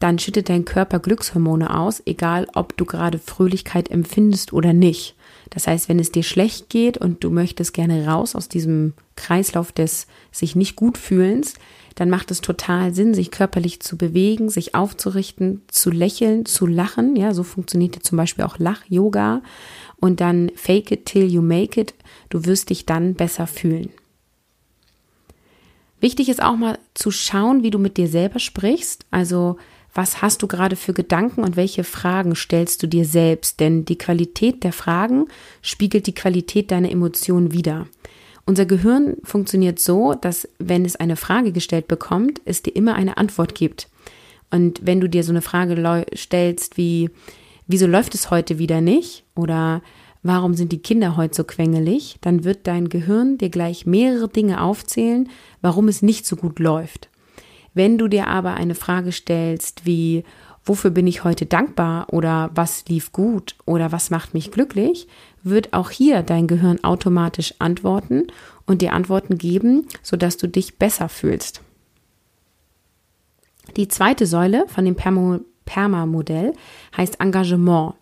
dann 0.00 0.18
schüttet 0.18 0.48
dein 0.48 0.64
Körper 0.64 0.98
Glückshormone 0.98 1.78
aus, 1.78 2.02
egal 2.04 2.48
ob 2.54 2.76
du 2.76 2.84
gerade 2.84 3.20
Fröhlichkeit 3.20 3.90
empfindest 3.92 4.52
oder 4.52 4.72
nicht. 4.72 5.14
Das 5.50 5.66
heißt, 5.66 5.88
wenn 5.88 5.98
es 5.98 6.12
dir 6.12 6.22
schlecht 6.22 6.70
geht 6.70 6.98
und 6.98 7.22
du 7.22 7.30
möchtest 7.30 7.74
gerne 7.74 8.06
raus 8.06 8.34
aus 8.34 8.48
diesem 8.48 8.94
Kreislauf 9.16 9.72
des 9.72 10.06
sich 10.32 10.56
nicht 10.56 10.76
gut 10.76 10.98
fühlens, 10.98 11.54
dann 11.94 12.10
macht 12.10 12.30
es 12.30 12.40
total 12.40 12.92
Sinn, 12.92 13.14
sich 13.14 13.30
körperlich 13.30 13.80
zu 13.80 13.96
bewegen, 13.96 14.48
sich 14.48 14.74
aufzurichten, 14.74 15.62
zu 15.68 15.90
lächeln, 15.90 16.44
zu 16.44 16.66
lachen. 16.66 17.14
Ja, 17.14 17.32
so 17.34 17.44
funktioniert 17.44 17.94
ja 17.96 18.02
zum 18.02 18.16
Beispiel 18.16 18.44
auch 18.44 18.58
Lach-Yoga. 18.58 19.42
Und 20.00 20.20
dann 20.20 20.50
fake 20.56 20.90
it 20.90 21.06
till 21.06 21.30
you 21.30 21.40
make 21.40 21.80
it. 21.80 21.94
Du 22.30 22.44
wirst 22.46 22.70
dich 22.70 22.84
dann 22.84 23.14
besser 23.14 23.46
fühlen. 23.46 23.90
Wichtig 26.00 26.28
ist 26.28 26.42
auch 26.42 26.56
mal 26.56 26.78
zu 26.94 27.10
schauen, 27.10 27.62
wie 27.62 27.70
du 27.70 27.78
mit 27.78 27.96
dir 27.96 28.08
selber 28.08 28.38
sprichst. 28.38 29.06
Also, 29.10 29.56
was 29.94 30.22
hast 30.22 30.42
du 30.42 30.48
gerade 30.48 30.76
für 30.76 30.92
Gedanken 30.92 31.44
und 31.44 31.56
welche 31.56 31.84
Fragen 31.84 32.34
stellst 32.34 32.82
du 32.82 32.88
dir 32.88 33.04
selbst? 33.04 33.60
Denn 33.60 33.84
die 33.84 33.98
Qualität 33.98 34.64
der 34.64 34.72
Fragen 34.72 35.26
spiegelt 35.62 36.06
die 36.08 36.14
Qualität 36.14 36.72
deiner 36.72 36.90
Emotionen 36.90 37.52
wider. 37.52 37.86
Unser 38.44 38.66
Gehirn 38.66 39.16
funktioniert 39.22 39.78
so, 39.78 40.14
dass 40.14 40.48
wenn 40.58 40.84
es 40.84 40.96
eine 40.96 41.16
Frage 41.16 41.52
gestellt 41.52 41.88
bekommt, 41.88 42.40
es 42.44 42.62
dir 42.62 42.74
immer 42.76 42.94
eine 42.94 43.16
Antwort 43.16 43.54
gibt. 43.54 43.88
Und 44.50 44.84
wenn 44.84 45.00
du 45.00 45.08
dir 45.08 45.24
so 45.24 45.32
eine 45.32 45.42
Frage 45.42 46.04
stellst 46.14 46.76
wie, 46.76 47.10
wieso 47.66 47.86
läuft 47.86 48.14
es 48.14 48.30
heute 48.30 48.58
wieder 48.58 48.80
nicht? 48.80 49.24
Oder 49.34 49.80
warum 50.22 50.54
sind 50.54 50.72
die 50.72 50.82
Kinder 50.82 51.16
heute 51.16 51.36
so 51.36 51.44
quengelig? 51.44 52.18
Dann 52.20 52.44
wird 52.44 52.66
dein 52.66 52.88
Gehirn 52.88 53.38
dir 53.38 53.48
gleich 53.48 53.86
mehrere 53.86 54.28
Dinge 54.28 54.60
aufzählen, 54.60 55.30
warum 55.62 55.88
es 55.88 56.02
nicht 56.02 56.26
so 56.26 56.36
gut 56.36 56.58
läuft. 56.58 57.08
Wenn 57.74 57.98
du 57.98 58.08
dir 58.08 58.28
aber 58.28 58.54
eine 58.54 58.74
Frage 58.74 59.12
stellst 59.12 59.84
wie, 59.84 60.24
wofür 60.64 60.90
bin 60.90 61.06
ich 61.06 61.24
heute 61.24 61.44
dankbar 61.44 62.06
oder 62.12 62.50
was 62.54 62.86
lief 62.86 63.12
gut 63.12 63.56
oder 63.66 63.92
was 63.92 64.10
macht 64.10 64.32
mich 64.32 64.50
glücklich, 64.50 65.08
wird 65.42 65.72
auch 65.72 65.90
hier 65.90 66.22
dein 66.22 66.46
Gehirn 66.46 66.82
automatisch 66.82 67.54
antworten 67.58 68.28
und 68.64 68.80
dir 68.80 68.92
Antworten 68.92 69.36
geben, 69.36 69.88
sodass 70.02 70.36
du 70.36 70.48
dich 70.48 70.78
besser 70.78 71.08
fühlst. 71.08 71.60
Die 73.76 73.88
zweite 73.88 74.26
Säule 74.26 74.66
von 74.68 74.84
dem 74.84 74.94
Perma-Modell 74.94 76.52
heißt 76.96 77.20
Engagement. 77.20 77.94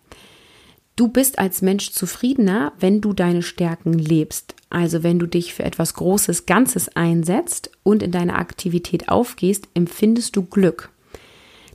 Du 0.95 1.07
bist 1.07 1.39
als 1.39 1.63
Mensch 1.63 1.91
zufriedener, 1.91 2.73
wenn 2.79 3.01
du 3.01 3.13
deine 3.13 3.41
Stärken 3.41 3.93
lebst. 3.93 4.55
Also 4.73 5.03
wenn 5.03 5.19
du 5.19 5.27
dich 5.27 5.53
für 5.53 5.63
etwas 5.63 5.93
Großes, 5.93 6.45
Ganzes 6.45 6.95
einsetzt 6.95 7.71
und 7.83 8.03
in 8.03 8.11
deine 8.11 8.35
Aktivität 8.35 9.07
aufgehst, 9.07 9.69
empfindest 9.73 10.35
du 10.35 10.43
Glück. 10.43 10.89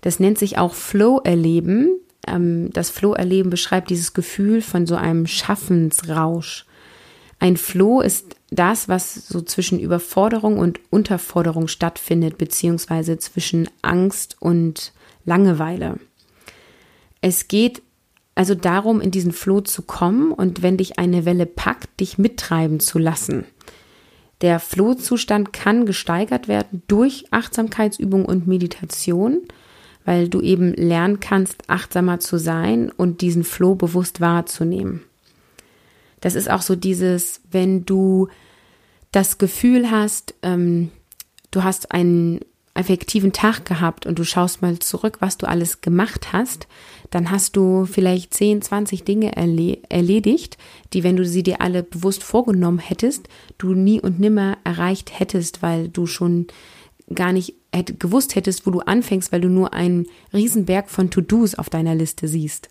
Das 0.02 0.20
nennt 0.20 0.38
sich 0.38 0.58
auch 0.58 0.74
Flow-Erleben 0.74 2.00
ähm, 2.28 2.70
das 2.72 2.90
Flow-Erleben 2.90 3.50
beschreibt 3.50 3.90
dieses 3.90 4.12
Gefühl 4.12 4.62
von 4.62 4.86
so 4.86 4.96
einem 4.96 5.26
Schaffensrausch. 5.26 6.66
Ein 7.40 7.56
Flow 7.56 8.00
ist 8.00 8.36
das, 8.50 8.88
was 8.88 9.14
so 9.14 9.40
zwischen 9.40 9.78
Überforderung 9.78 10.58
und 10.58 10.80
Unterforderung 10.90 11.68
stattfindet, 11.68 12.36
beziehungsweise 12.38 13.18
zwischen 13.18 13.68
Angst 13.82 14.36
und 14.40 14.92
Langeweile. 15.24 15.98
Es 17.20 17.48
geht 17.48 17.82
also 18.38 18.54
darum, 18.54 19.00
in 19.00 19.10
diesen 19.10 19.32
Flow 19.32 19.60
zu 19.60 19.82
kommen 19.82 20.32
und 20.32 20.62
wenn 20.62 20.76
dich 20.76 20.98
eine 20.98 21.24
Welle 21.24 21.46
packt, 21.46 22.00
dich 22.00 22.18
mittreiben 22.18 22.80
zu 22.80 22.98
lassen. 22.98 23.44
Der 24.40 24.60
Flow-Zustand 24.60 25.52
kann 25.52 25.84
gesteigert 25.84 26.48
werden 26.48 26.82
durch 26.86 27.26
Achtsamkeitsübung 27.32 28.24
und 28.24 28.46
Meditation 28.46 29.42
weil 30.08 30.30
du 30.30 30.40
eben 30.40 30.72
lernen 30.72 31.20
kannst, 31.20 31.68
achtsamer 31.68 32.18
zu 32.18 32.38
sein 32.38 32.90
und 32.90 33.20
diesen 33.20 33.44
Flow 33.44 33.74
bewusst 33.74 34.22
wahrzunehmen. 34.22 35.02
Das 36.22 36.34
ist 36.34 36.50
auch 36.50 36.62
so 36.62 36.76
dieses, 36.76 37.42
wenn 37.50 37.84
du 37.84 38.28
das 39.12 39.36
Gefühl 39.36 39.90
hast, 39.90 40.34
ähm, 40.40 40.90
du 41.50 41.62
hast 41.62 41.92
einen 41.92 42.40
effektiven 42.78 43.32
Tag 43.32 43.64
gehabt 43.64 44.06
und 44.06 44.18
du 44.18 44.24
schaust 44.24 44.62
mal 44.62 44.78
zurück, 44.78 45.18
was 45.20 45.36
du 45.36 45.48
alles 45.48 45.80
gemacht 45.80 46.32
hast, 46.32 46.68
dann 47.10 47.30
hast 47.30 47.56
du 47.56 47.86
vielleicht 47.86 48.34
10, 48.34 48.62
20 48.62 49.04
Dinge 49.04 49.36
erle 49.36 49.78
erledigt, 49.88 50.58
die, 50.92 51.02
wenn 51.02 51.16
du 51.16 51.24
sie 51.24 51.42
dir 51.42 51.60
alle 51.60 51.82
bewusst 51.82 52.22
vorgenommen 52.22 52.78
hättest, 52.78 53.28
du 53.58 53.74
nie 53.74 54.00
und 54.00 54.20
nimmer 54.20 54.58
erreicht 54.64 55.18
hättest, 55.18 55.62
weil 55.62 55.88
du 55.88 56.06
schon 56.06 56.46
gar 57.14 57.32
nicht 57.32 57.54
hätte, 57.72 57.94
gewusst 57.94 58.34
hättest, 58.34 58.66
wo 58.66 58.70
du 58.70 58.80
anfängst, 58.80 59.32
weil 59.32 59.40
du 59.40 59.48
nur 59.48 59.72
einen 59.74 60.06
Riesenberg 60.32 60.90
von 60.90 61.10
To-Dos 61.10 61.54
auf 61.54 61.70
deiner 61.70 61.94
Liste 61.94 62.28
siehst. 62.28 62.68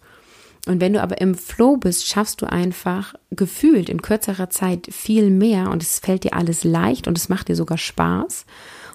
Und 0.67 0.81
wenn 0.81 0.93
du 0.93 1.01
aber 1.01 1.21
im 1.21 1.33
Flow 1.33 1.77
bist, 1.77 2.07
schaffst 2.07 2.41
du 2.41 2.45
einfach 2.45 3.15
gefühlt 3.31 3.89
in 3.89 4.01
kürzerer 4.01 4.49
Zeit 4.49 4.87
viel 4.91 5.29
mehr 5.29 5.69
und 5.71 5.81
es 5.81 5.99
fällt 5.99 6.23
dir 6.23 6.33
alles 6.33 6.63
leicht 6.63 7.07
und 7.07 7.17
es 7.17 7.29
macht 7.29 7.47
dir 7.47 7.55
sogar 7.55 7.77
Spaß. 7.77 8.45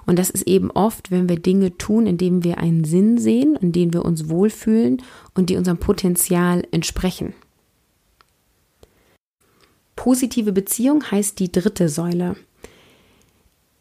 Und 0.07 0.19
das 0.19 0.31
ist 0.31 0.47
eben 0.47 0.71
oft, 0.71 1.11
wenn 1.11 1.29
wir 1.29 1.37
Dinge 1.39 1.77
tun, 1.79 2.07
in 2.07 2.19
denen 2.19 2.45
wir 2.45 2.59
einen 2.59 2.85
Sinn 2.85 3.19
sehen, 3.19 3.57
in 3.57 3.73
denen 3.73 3.93
wir 3.93 4.05
uns 4.05 4.29
wohlfühlen 4.29 5.03
und 5.35 5.51
die 5.51 5.57
unserem 5.57 5.79
Potenzial 5.79 6.67
entsprechen. 6.71 7.35
Positive 9.97 10.53
Beziehung 10.53 11.05
heißt 11.11 11.39
die 11.39 11.53
dritte 11.53 11.89
Säule. 11.89 12.37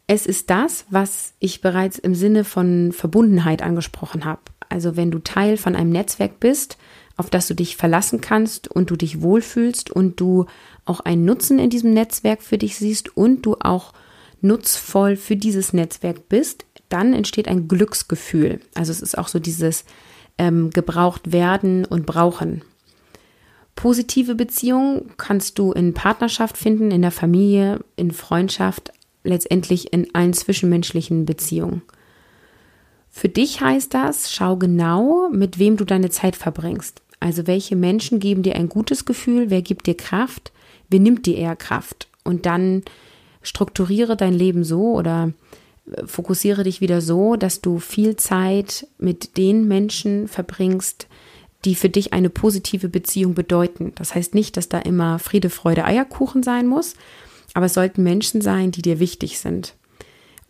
Es 0.06 0.26
ist 0.26 0.50
das, 0.50 0.84
was 0.90 1.32
ich 1.38 1.60
bereits 1.60 1.98
im 1.98 2.14
Sinne 2.14 2.44
von 2.44 2.92
Verbundenheit 2.92 3.62
angesprochen 3.62 4.24
habe. 4.24 4.42
Also 4.68 4.96
wenn 4.96 5.10
du 5.10 5.18
Teil 5.18 5.56
von 5.56 5.74
einem 5.74 5.90
Netzwerk 5.90 6.38
bist, 6.38 6.76
auf 7.16 7.30
das 7.30 7.46
du 7.46 7.54
dich 7.54 7.76
verlassen 7.76 8.20
kannst 8.20 8.68
und 8.68 8.90
du 8.90 8.96
dich 8.96 9.22
wohlfühlst 9.22 9.90
und 9.90 10.20
du 10.20 10.46
auch 10.84 11.00
einen 11.00 11.24
Nutzen 11.24 11.58
in 11.58 11.70
diesem 11.70 11.92
Netzwerk 11.92 12.42
für 12.42 12.58
dich 12.58 12.76
siehst 12.76 13.16
und 13.16 13.42
du 13.42 13.56
auch 13.60 13.92
nutzvoll 14.42 15.16
für 15.16 15.36
dieses 15.36 15.72
Netzwerk 15.72 16.28
bist, 16.28 16.64
dann 16.88 17.14
entsteht 17.14 17.48
ein 17.48 17.68
Glücksgefühl. 17.68 18.60
Also 18.74 18.92
es 18.92 19.00
ist 19.00 19.16
auch 19.16 19.28
so 19.28 19.38
dieses 19.38 19.84
ähm, 20.38 20.70
gebraucht 20.70 21.32
werden 21.32 21.84
und 21.84 22.06
brauchen. 22.06 22.62
Positive 23.74 24.34
Beziehungen 24.34 25.12
kannst 25.16 25.58
du 25.58 25.72
in 25.72 25.94
Partnerschaft 25.94 26.58
finden, 26.58 26.90
in 26.90 27.02
der 27.02 27.10
Familie, 27.10 27.80
in 27.96 28.10
Freundschaft, 28.10 28.92
letztendlich 29.24 29.92
in 29.92 30.14
allen 30.14 30.34
zwischenmenschlichen 30.34 31.24
Beziehungen. 31.24 31.82
Für 33.10 33.28
dich 33.28 33.60
heißt 33.60 33.92
das, 33.92 34.32
schau 34.32 34.56
genau, 34.56 35.28
mit 35.30 35.58
wem 35.58 35.76
du 35.76 35.84
deine 35.84 36.10
Zeit 36.10 36.36
verbringst. 36.36 37.02
Also 37.20 37.46
welche 37.46 37.76
Menschen 37.76 38.20
geben 38.20 38.42
dir 38.42 38.56
ein 38.56 38.68
gutes 38.68 39.04
Gefühl, 39.04 39.48
wer 39.48 39.62
gibt 39.62 39.86
dir 39.86 39.96
Kraft, 39.96 40.50
wer 40.88 40.98
nimmt 40.98 41.26
dir 41.26 41.36
eher 41.36 41.56
Kraft. 41.56 42.08
Und 42.24 42.46
dann 42.46 42.82
strukturiere 43.42 44.16
dein 44.16 44.32
Leben 44.32 44.64
so 44.64 44.92
oder 44.92 45.32
äh, 45.90 46.06
fokussiere 46.06 46.64
dich 46.64 46.80
wieder 46.80 47.00
so, 47.00 47.36
dass 47.36 47.60
du 47.60 47.78
viel 47.78 48.16
Zeit 48.16 48.86
mit 48.98 49.36
den 49.36 49.68
Menschen 49.68 50.28
verbringst, 50.28 51.06
die 51.64 51.74
für 51.74 51.88
dich 51.88 52.12
eine 52.12 52.30
positive 52.30 52.88
Beziehung 52.88 53.34
bedeuten. 53.34 53.92
Das 53.94 54.14
heißt 54.14 54.34
nicht, 54.34 54.56
dass 54.56 54.68
da 54.68 54.78
immer 54.78 55.18
Friede, 55.18 55.50
Freude, 55.50 55.84
Eierkuchen 55.84 56.42
sein 56.42 56.66
muss, 56.66 56.94
aber 57.54 57.66
es 57.66 57.74
sollten 57.74 58.02
Menschen 58.02 58.40
sein, 58.40 58.72
die 58.72 58.82
dir 58.82 58.98
wichtig 58.98 59.38
sind. 59.38 59.74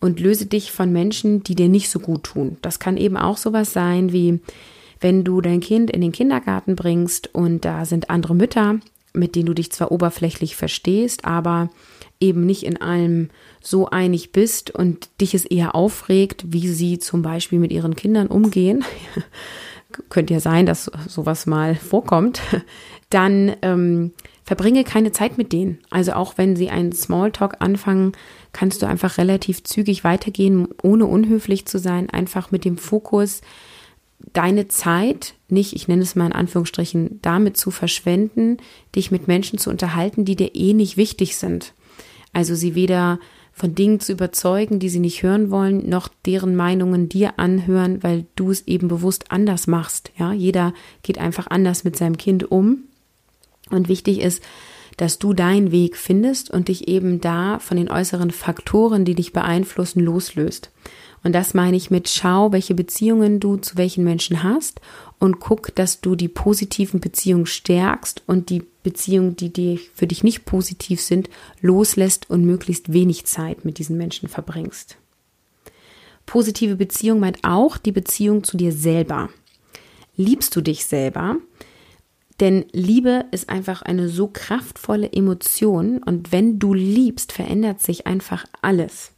Und 0.01 0.19
löse 0.19 0.47
dich 0.47 0.73
von 0.73 0.91
Menschen, 0.93 1.45
die 1.45 1.55
dir 1.55 1.69
nicht 1.69 1.89
so 1.89 2.01
gut 2.01 2.25
tun. 2.25 2.57
Das 2.61 2.81
kann 2.81 2.97
eben 2.97 3.17
auch 3.17 3.37
sowas 3.37 3.73
sein 3.73 4.13
wie, 4.13 4.41
wenn 5.01 5.23
du 5.23 5.41
dein 5.41 5.61
Kind 5.61 5.91
in 5.91 6.01
den 6.01 6.13
Kindergarten 6.13 6.75
bringst 6.75 7.33
und 7.35 7.65
da 7.65 7.85
sind 7.85 8.11
andere 8.11 8.35
Mütter, 8.35 8.81
mit 9.13 9.35
denen 9.35 9.47
du 9.47 9.55
dich 9.55 9.71
zwar 9.73 9.93
oberflächlich 9.93 10.57
verstehst, 10.57 11.25
aber 11.25 11.71
eben 12.21 12.47
nicht 12.47 12.65
in 12.65 12.81
allem 12.81 13.29
so 13.61 13.89
einig 13.89 14.33
bist 14.33 14.71
und 14.71 15.09
dich 15.21 15.35
es 15.35 15.45
eher 15.45 15.75
aufregt, 15.75 16.45
wie 16.49 16.69
sie 16.69 16.99
zum 16.99 17.23
Beispiel 17.23 17.59
mit 17.59 17.73
ihren 17.73 17.97
Kindern 17.97 18.29
umgehen, 18.29 18.85
könnte 20.09 20.35
ja 20.35 20.41
sein, 20.41 20.65
dass 20.65 20.91
sowas 21.09 21.47
mal 21.47 21.75
vorkommt, 21.75 22.41
dann 23.11 23.55
ähm, 23.63 24.13
verbringe 24.45 24.85
keine 24.85 25.13
Zeit 25.13 25.37
mit 25.37 25.53
denen. 25.53 25.79
Also 25.91 26.13
auch 26.13 26.39
wenn 26.39 26.57
sie 26.57 26.71
einen 26.71 26.93
Smalltalk 26.93 27.57
anfangen, 27.59 28.13
kannst 28.53 28.83
du 28.83 28.87
einfach 28.87 29.19
relativ 29.19 29.65
zügig 29.65 30.05
weitergehen, 30.05 30.69
ohne 30.83 31.07
unhöflich 31.07 31.67
zu 31.67 31.79
sein, 31.79 32.09
einfach 32.09 32.51
mit 32.51 32.65
dem 32.65 32.79
Fokus, 32.79 33.43
deine 34.33 34.69
Zeit 34.69 35.35
nicht, 35.49 35.75
ich 35.75 35.89
nenne 35.89 36.03
es 36.03 36.15
mal 36.15 36.27
in 36.27 36.33
Anführungsstrichen, 36.33 37.21
damit 37.23 37.57
zu 37.57 37.71
verschwenden, 37.71 38.59
dich 38.95 39.11
mit 39.11 39.29
Menschen 39.29 39.59
zu 39.59 39.71
unterhalten, 39.71 40.25
die 40.25 40.37
dir 40.37 40.55
eh 40.55 40.73
nicht 40.73 40.97
wichtig 40.97 41.37
sind. 41.37 41.75
Also 42.33 42.55
sie 42.55 42.75
weder 42.75 43.19
von 43.53 43.75
Dingen 43.75 44.01
zu 44.01 44.13
überzeugen, 44.13 44.79
die 44.79 44.89
sie 44.89 44.99
nicht 44.99 45.23
hören 45.23 45.51
wollen, 45.51 45.89
noch 45.89 46.09
deren 46.25 46.57
Meinungen 46.57 47.09
dir 47.09 47.39
anhören, 47.39 48.03
weil 48.03 48.25
du 48.35 48.51
es 48.51 48.67
eben 48.67 48.89
bewusst 48.89 49.31
anders 49.31 49.67
machst. 49.67 50.11
Ja, 50.19 50.33
jeder 50.33 50.73
geht 51.03 51.19
einfach 51.19 51.49
anders 51.49 51.85
mit 51.85 51.97
seinem 51.97 52.17
Kind 52.17 52.51
um. 52.51 52.85
Und 53.71 53.89
wichtig 53.89 54.21
ist, 54.21 54.43
dass 54.97 55.19
du 55.19 55.35
deinen 55.35 55.71
Weg 55.71 55.97
findest 55.97 56.51
und 56.51 56.69
dich 56.69 56.89
eben 56.89 57.21
da 57.21 57.59
von 57.59 57.77
den 57.77 57.91
äußeren 57.91 58.31
Faktoren, 58.31 59.05
die 59.05 59.15
dich 59.15 59.33
beeinflussen, 59.33 60.01
loslöst. 60.01 60.71
Und 61.25 61.33
das 61.33 61.55
meine 61.55 61.77
ich 61.77 61.91
mit 61.91 62.09
schau, 62.09 62.53
welche 62.53 62.75
Beziehungen 62.75 63.39
du 63.39 63.57
zu 63.57 63.77
welchen 63.77 64.03
Menschen 64.03 64.43
hast 64.43 64.81
und 65.19 65.39
guck, 65.39 65.75
dass 65.75 66.01
du 66.01 66.17
die 66.17 66.29
positiven 66.29 66.99
Beziehungen 67.01 67.47
stärkst 67.47 68.23
und 68.27 68.51
die 68.51 68.65
Beziehungen, 68.83 69.37
die 69.37 69.53
dir 69.53 69.79
für 69.95 70.09
dich 70.09 70.25
nicht 70.25 70.45
positiv 70.45 71.01
sind, 71.01 71.31
loslässt 71.61 72.29
und 72.29 72.45
möglichst 72.45 72.93
wenig 72.93 73.25
Zeit 73.27 73.65
mit 73.65 73.79
diesen 73.79 73.97
Menschen 73.97 74.29
verbringst. 74.29 74.97
Positive 76.27 76.77
Beziehung 76.77 77.21
meint 77.21 77.39
auch 77.43 77.77
die 77.77 77.93
Beziehung 77.93 78.43
zu 78.43 78.57
dir 78.57 78.73
selber. 78.73 79.29
Liebst 80.17 80.55
du 80.57 80.61
dich 80.61 80.87
selber? 80.87 81.37
Denn 82.41 82.65
Liebe 82.73 83.27
ist 83.31 83.49
einfach 83.49 83.83
eine 83.83 84.09
so 84.09 84.27
kraftvolle 84.27 85.13
Emotion 85.13 86.03
und 86.03 86.33
wenn 86.33 86.59
du 86.59 86.75
liebst, 86.75 87.31
verändert 87.31 87.81
sich 87.81 88.07
einfach 88.07 88.45
alles. 88.61 89.13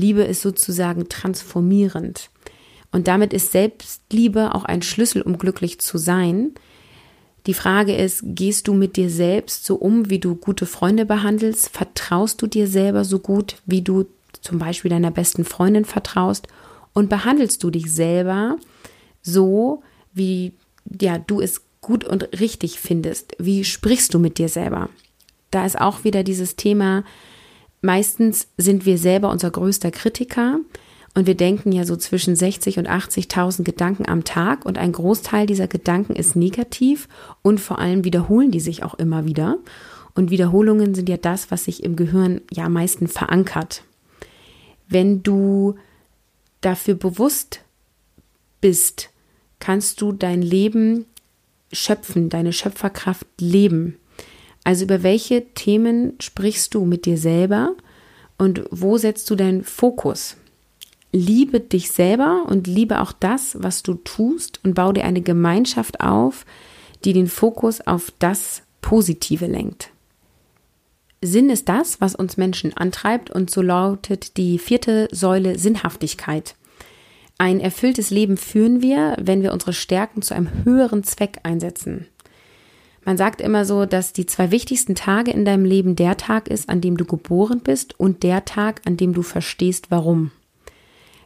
Liebe 0.00 0.22
ist 0.22 0.42
sozusagen 0.42 1.08
transformierend. 1.08 2.30
Und 2.92 3.06
damit 3.06 3.32
ist 3.32 3.52
Selbstliebe 3.52 4.54
auch 4.54 4.64
ein 4.64 4.82
Schlüssel, 4.82 5.22
um 5.22 5.38
glücklich 5.38 5.78
zu 5.80 5.98
sein. 5.98 6.54
Die 7.46 7.54
Frage 7.54 7.94
ist, 7.94 8.22
gehst 8.24 8.68
du 8.68 8.74
mit 8.74 8.96
dir 8.96 9.10
selbst 9.10 9.64
so 9.64 9.76
um, 9.76 10.10
wie 10.10 10.18
du 10.18 10.34
gute 10.34 10.66
Freunde 10.66 11.06
behandelst? 11.06 11.68
Vertraust 11.68 12.42
du 12.42 12.46
dir 12.46 12.66
selber 12.66 13.04
so 13.04 13.18
gut, 13.18 13.56
wie 13.66 13.82
du 13.82 14.06
zum 14.42 14.58
Beispiel 14.58 14.90
deiner 14.90 15.10
besten 15.10 15.44
Freundin 15.44 15.84
vertraust? 15.84 16.48
Und 16.92 17.08
behandelst 17.08 17.62
du 17.62 17.70
dich 17.70 17.92
selber 17.92 18.56
so, 19.22 19.82
wie 20.12 20.52
ja, 21.00 21.18
du 21.18 21.40
es 21.40 21.62
gut 21.80 22.04
und 22.04 22.40
richtig 22.40 22.80
findest? 22.80 23.36
Wie 23.38 23.64
sprichst 23.64 24.12
du 24.12 24.18
mit 24.18 24.38
dir 24.38 24.48
selber? 24.48 24.88
Da 25.50 25.64
ist 25.64 25.80
auch 25.80 26.04
wieder 26.04 26.24
dieses 26.24 26.56
Thema, 26.56 27.04
Meistens 27.82 28.48
sind 28.56 28.84
wir 28.84 28.98
selber 28.98 29.30
unser 29.30 29.50
größter 29.50 29.90
Kritiker 29.90 30.60
und 31.14 31.26
wir 31.26 31.34
denken 31.34 31.72
ja 31.72 31.84
so 31.84 31.96
zwischen 31.96 32.36
60 32.36 32.78
und 32.78 32.88
80.000 32.88 33.64
Gedanken 33.64 34.08
am 34.08 34.24
Tag 34.24 34.64
und 34.64 34.78
ein 34.78 34.92
Großteil 34.92 35.46
dieser 35.46 35.66
Gedanken 35.66 36.14
ist 36.14 36.36
negativ 36.36 37.08
und 37.42 37.60
vor 37.60 37.78
allem 37.78 38.04
wiederholen 38.04 38.50
die 38.50 38.60
sich 38.60 38.82
auch 38.82 38.94
immer 38.94 39.24
wieder. 39.24 39.58
Und 40.14 40.30
Wiederholungen 40.30 40.94
sind 40.94 41.08
ja 41.08 41.16
das, 41.16 41.50
was 41.50 41.64
sich 41.64 41.82
im 41.82 41.96
Gehirn 41.96 42.40
ja 42.50 42.64
am 42.64 42.74
meisten 42.74 43.08
verankert. 43.08 43.84
Wenn 44.88 45.22
du 45.22 45.76
dafür 46.60 46.94
bewusst 46.94 47.60
bist, 48.60 49.10
kannst 49.60 50.00
du 50.00 50.12
dein 50.12 50.42
Leben 50.42 51.06
schöpfen, 51.72 52.28
deine 52.28 52.52
Schöpferkraft 52.52 53.26
leben. 53.38 53.96
Also 54.64 54.84
über 54.84 55.02
welche 55.02 55.46
Themen 55.54 56.14
sprichst 56.20 56.74
du 56.74 56.84
mit 56.84 57.06
dir 57.06 57.18
selber 57.18 57.74
und 58.38 58.64
wo 58.70 58.98
setzt 58.98 59.28
du 59.30 59.36
deinen 59.36 59.64
Fokus? 59.64 60.36
Liebe 61.12 61.60
dich 61.60 61.90
selber 61.90 62.44
und 62.46 62.66
liebe 62.66 63.00
auch 63.00 63.12
das, 63.12 63.56
was 63.60 63.82
du 63.82 63.94
tust 63.94 64.60
und 64.64 64.74
baue 64.74 64.94
dir 64.94 65.04
eine 65.04 65.22
Gemeinschaft 65.22 66.00
auf, 66.00 66.46
die 67.04 67.12
den 67.12 67.26
Fokus 67.26 67.80
auf 67.80 68.12
das 68.18 68.62
Positive 68.80 69.46
lenkt. 69.46 69.90
Sinn 71.22 71.50
ist 71.50 71.68
das, 71.68 72.00
was 72.00 72.14
uns 72.14 72.36
Menschen 72.36 72.74
antreibt 72.74 73.30
und 73.30 73.50
so 73.50 73.60
lautet 73.60 74.36
die 74.36 74.58
vierte 74.58 75.08
Säule 75.10 75.58
Sinnhaftigkeit. 75.58 76.54
Ein 77.36 77.60
erfülltes 77.60 78.10
Leben 78.10 78.36
führen 78.36 78.80
wir, 78.80 79.16
wenn 79.20 79.42
wir 79.42 79.52
unsere 79.52 79.72
Stärken 79.72 80.22
zu 80.22 80.34
einem 80.34 80.64
höheren 80.64 81.04
Zweck 81.04 81.40
einsetzen. 81.42 82.06
Man 83.04 83.16
sagt 83.16 83.40
immer 83.40 83.64
so, 83.64 83.86
dass 83.86 84.12
die 84.12 84.26
zwei 84.26 84.50
wichtigsten 84.50 84.94
Tage 84.94 85.30
in 85.30 85.44
deinem 85.44 85.64
Leben 85.64 85.96
der 85.96 86.16
Tag 86.16 86.48
ist, 86.48 86.68
an 86.68 86.80
dem 86.80 86.96
du 86.96 87.04
geboren 87.04 87.60
bist 87.60 87.98
und 87.98 88.22
der 88.22 88.44
Tag, 88.44 88.82
an 88.84 88.96
dem 88.96 89.14
du 89.14 89.22
verstehst, 89.22 89.90
warum. 89.90 90.32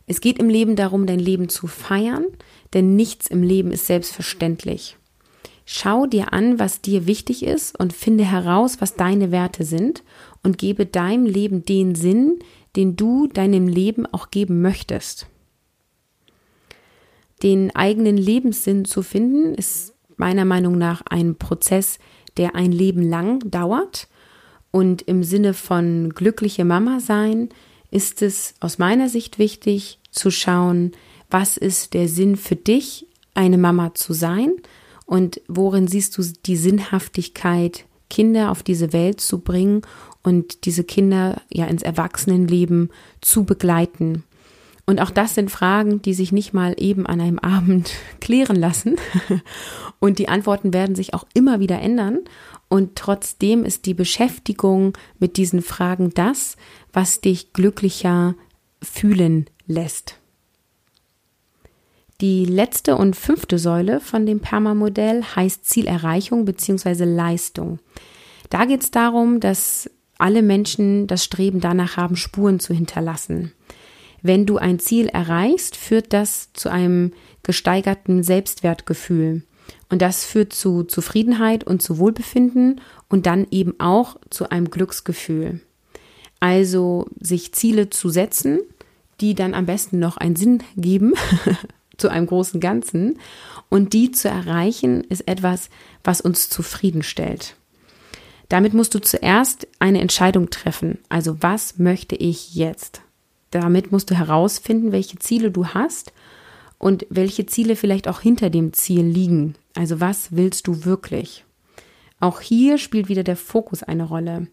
Es 0.07 0.21
geht 0.21 0.39
im 0.39 0.49
Leben 0.49 0.77
darum, 0.77 1.07
dein 1.07 1.19
Leben 1.19 1.49
zu 1.49 1.67
feiern, 1.67 2.27
denn 2.75 2.95
nichts 2.95 3.27
im 3.27 3.43
Leben 3.43 3.73
ist 3.73 3.87
selbstverständlich. 3.87 4.97
Schau 5.67 6.07
dir 6.07 6.33
an, 6.33 6.59
was 6.59 6.83
dir 6.83 7.07
wichtig 7.07 7.43
ist 7.43 7.79
und 7.79 7.95
finde 7.95 8.25
heraus, 8.25 8.81
was 8.81 8.97
deine 8.97 9.31
Werte 9.31 9.65
sind 9.65 10.03
und 10.43 10.59
gebe 10.59 10.85
deinem 10.85 11.25
Leben 11.25 11.65
den 11.65 11.95
Sinn, 11.95 12.39
den 12.77 12.97
du 12.97 13.29
deinem 13.29 13.67
Leben 13.67 14.07
auch 14.07 14.31
geben 14.31 14.61
möchtest. 14.61 15.27
Den 17.43 17.75
eigenen 17.75 18.19
Lebenssinn 18.19 18.85
zu 18.85 19.03
finden, 19.03 19.55
ist 19.55 19.94
meiner 20.17 20.45
Meinung 20.45 20.79
nach 20.79 21.03
ein 21.09 21.37
Prozess, 21.37 21.99
der 22.37 22.55
ein 22.55 22.73
Leben 22.73 23.03
lang 23.03 23.51
dauert. 23.51 24.09
Und 24.71 25.03
im 25.03 25.23
Sinne 25.23 25.55
von 25.55 26.11
glückliche 26.11 26.65
Mama 26.65 27.01
sein 27.01 27.49
ist 27.91 28.23
es 28.23 28.55
aus 28.61 28.79
meiner 28.79 29.09
Sicht 29.09 29.39
wichtig 29.39 30.01
zu 30.11 30.31
schauen, 30.31 30.93
was 31.31 31.57
ist 31.57 31.95
der 31.95 32.09
Sinn 32.09 32.37
für 32.37 32.57
dich, 32.57 33.07
eine 33.35 33.59
Mama 33.59 33.95
zu 33.95 34.13
sein 34.13 34.53
und 35.07 35.41
worin 35.49 35.89
siehst 35.89 36.17
du 36.17 36.23
die 36.47 36.57
Sinnhaftigkeit, 36.57 37.85
Kinder 38.11 38.51
auf 38.51 38.63
diese 38.63 38.93
Welt 38.93 39.21
zu 39.21 39.41
bringen 39.41 39.83
und 40.23 40.65
diese 40.67 40.85
Kinder 40.85 41.41
ja 41.51 41.67
ins 41.67 41.83
Erwachsenenleben 41.83 42.91
zu 43.21 43.45
begleiten. 43.45 44.25
Und 44.87 45.01
auch 45.01 45.11
das 45.11 45.35
sind 45.35 45.51
Fragen, 45.51 46.03
die 46.03 46.13
sich 46.13 46.31
nicht 46.31 46.53
mal 46.53 46.75
eben 46.79 47.07
an 47.07 47.21
einem 47.21 47.39
Abend 47.39 47.93
klären 48.21 48.57
lassen. 48.57 48.97
Und 49.99 50.19
die 50.19 50.29
Antworten 50.29 50.75
werden 50.75 50.95
sich 50.95 51.15
auch 51.15 51.25
immer 51.33 51.61
wieder 51.61 51.81
ändern. 51.81 52.21
Und 52.69 52.97
trotzdem 52.97 53.65
ist 53.65 53.87
die 53.87 53.95
Beschäftigung 53.95 54.93
mit 55.19 55.37
diesen 55.37 55.63
Fragen 55.63 56.11
das, 56.15 56.57
was 56.93 57.21
dich 57.21 57.53
glücklicher 57.53 58.35
fühlen 58.83 59.47
lässt. 59.67 60.19
Die 62.21 62.45
letzte 62.45 62.97
und 62.97 63.17
fünfte 63.17 63.59
Säule 63.59 64.01
von 64.01 64.25
dem 64.25 64.41
Perma-Modell 64.41 65.23
heißt 65.23 65.67
Zielerreichung 65.67 66.45
bzw. 66.45 67.05
Leistung. 67.05 67.81
Da 68.51 68.67
geht 68.67 68.83
es 68.83 68.91
darum, 68.91 69.41
dass 69.41 69.91
alle 70.19 70.43
Menschen 70.43 71.07
das 71.07 71.25
Streben 71.25 71.61
danach 71.61 71.97
haben, 71.97 72.17
Spuren 72.17 72.61
zu 72.61 72.73
hinterlassen. 72.73 73.53
Wenn 74.25 74.47
du 74.47 74.57
ein 74.57 74.79
Ziel 74.79 75.09
erreichst, 75.09 75.77
führt 75.77 76.15
das 76.15 76.51
zu 76.55 76.71
einem 76.71 77.13
gesteigerten 77.43 78.23
Selbstwertgefühl. 78.23 79.43
Und 79.91 80.01
das 80.01 80.25
führt 80.25 80.55
zu 80.55 80.85
Zufriedenheit 80.85 81.63
und 81.63 81.83
zu 81.83 81.99
Wohlbefinden 81.99 82.81
und 83.11 83.27
dann 83.27 83.47
eben 83.51 83.79
auch 83.79 84.17
zu 84.31 84.49
einem 84.49 84.71
Glücksgefühl. 84.71 85.61
Also 86.41 87.07
sich 87.21 87.53
Ziele 87.53 87.91
zu 87.91 88.09
setzen, 88.09 88.61
die 89.21 89.35
dann 89.35 89.53
am 89.53 89.67
besten 89.67 89.99
noch 89.99 90.17
einen 90.17 90.37
Sinn 90.37 90.63
geben 90.75 91.13
zu 91.99 92.09
einem 92.09 92.27
großen 92.27 92.61
Ganzen. 92.61 93.19
Und 93.69 93.93
die 93.93 94.11
zu 94.11 94.31
erreichen, 94.31 95.05
ist 95.05 95.29
etwas, 95.29 95.69
was 96.03 96.23
uns 96.23 96.49
zufriedenstellt. 96.49 97.57
Damit 98.49 98.73
musst 98.73 98.95
du 98.95 99.01
zuerst 99.01 99.69
eine 99.81 100.01
Entscheidung 100.01 100.49
treffen. 100.49 100.97
Also 101.11 101.43
was 101.43 101.79
möchte 101.79 102.17
ich 102.17 102.55
jetzt? 102.55 103.04
Damit 103.55 103.93
musst 103.93 104.11
du 104.11 104.15
herausfinden, 104.15 104.93
welche 104.93 105.19
Ziele 105.19 105.51
du 105.51 105.69
hast 105.69 106.13
und 106.79 107.07
welche 107.09 107.47
Ziele 107.47 107.77
vielleicht 107.77 108.09
auch 108.09 108.21
hinter 108.21 108.51
dem 108.51 108.73
Ziel 108.73 109.05
liegen. 109.05 109.55
Also 109.75 110.01
was 110.01 110.37
willst 110.37 110.67
du 110.67 110.85
wirklich? 110.85 111.45
Auch 112.21 112.41
hier 112.41 112.79
spielt 112.79 113.09
wieder 113.09 113.23
der 113.23 113.37
Fokus 113.37 113.83
eine 113.83 114.05
Rolle. 114.05 114.49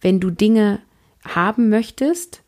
Wenn 0.00 0.20
du 0.20 0.30
Dinge 0.30 0.80
haben 1.24 1.68
möchtest 1.68 2.42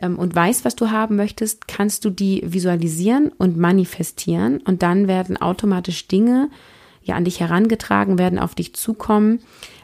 ähm, 0.00 0.18
und 0.18 0.34
weißt, 0.34 0.64
was 0.64 0.76
du 0.76 0.90
haben 0.90 1.16
möchtest, 1.16 1.68
kannst 1.68 2.04
du 2.04 2.10
die 2.10 2.42
visualisieren 2.44 3.30
und 3.36 3.56
manifestieren 3.56 4.58
und 4.60 4.82
dann 4.82 5.08
werden 5.08 5.36
automatisch 5.36 6.08
Dinge 6.08 6.50
ja 7.02 7.16
an 7.16 7.24
dich 7.24 7.40
herangetragen, 7.40 8.18
werden 8.18 8.38
auf 8.38 8.54
dich 8.54 8.74
zukommen, 8.74 9.40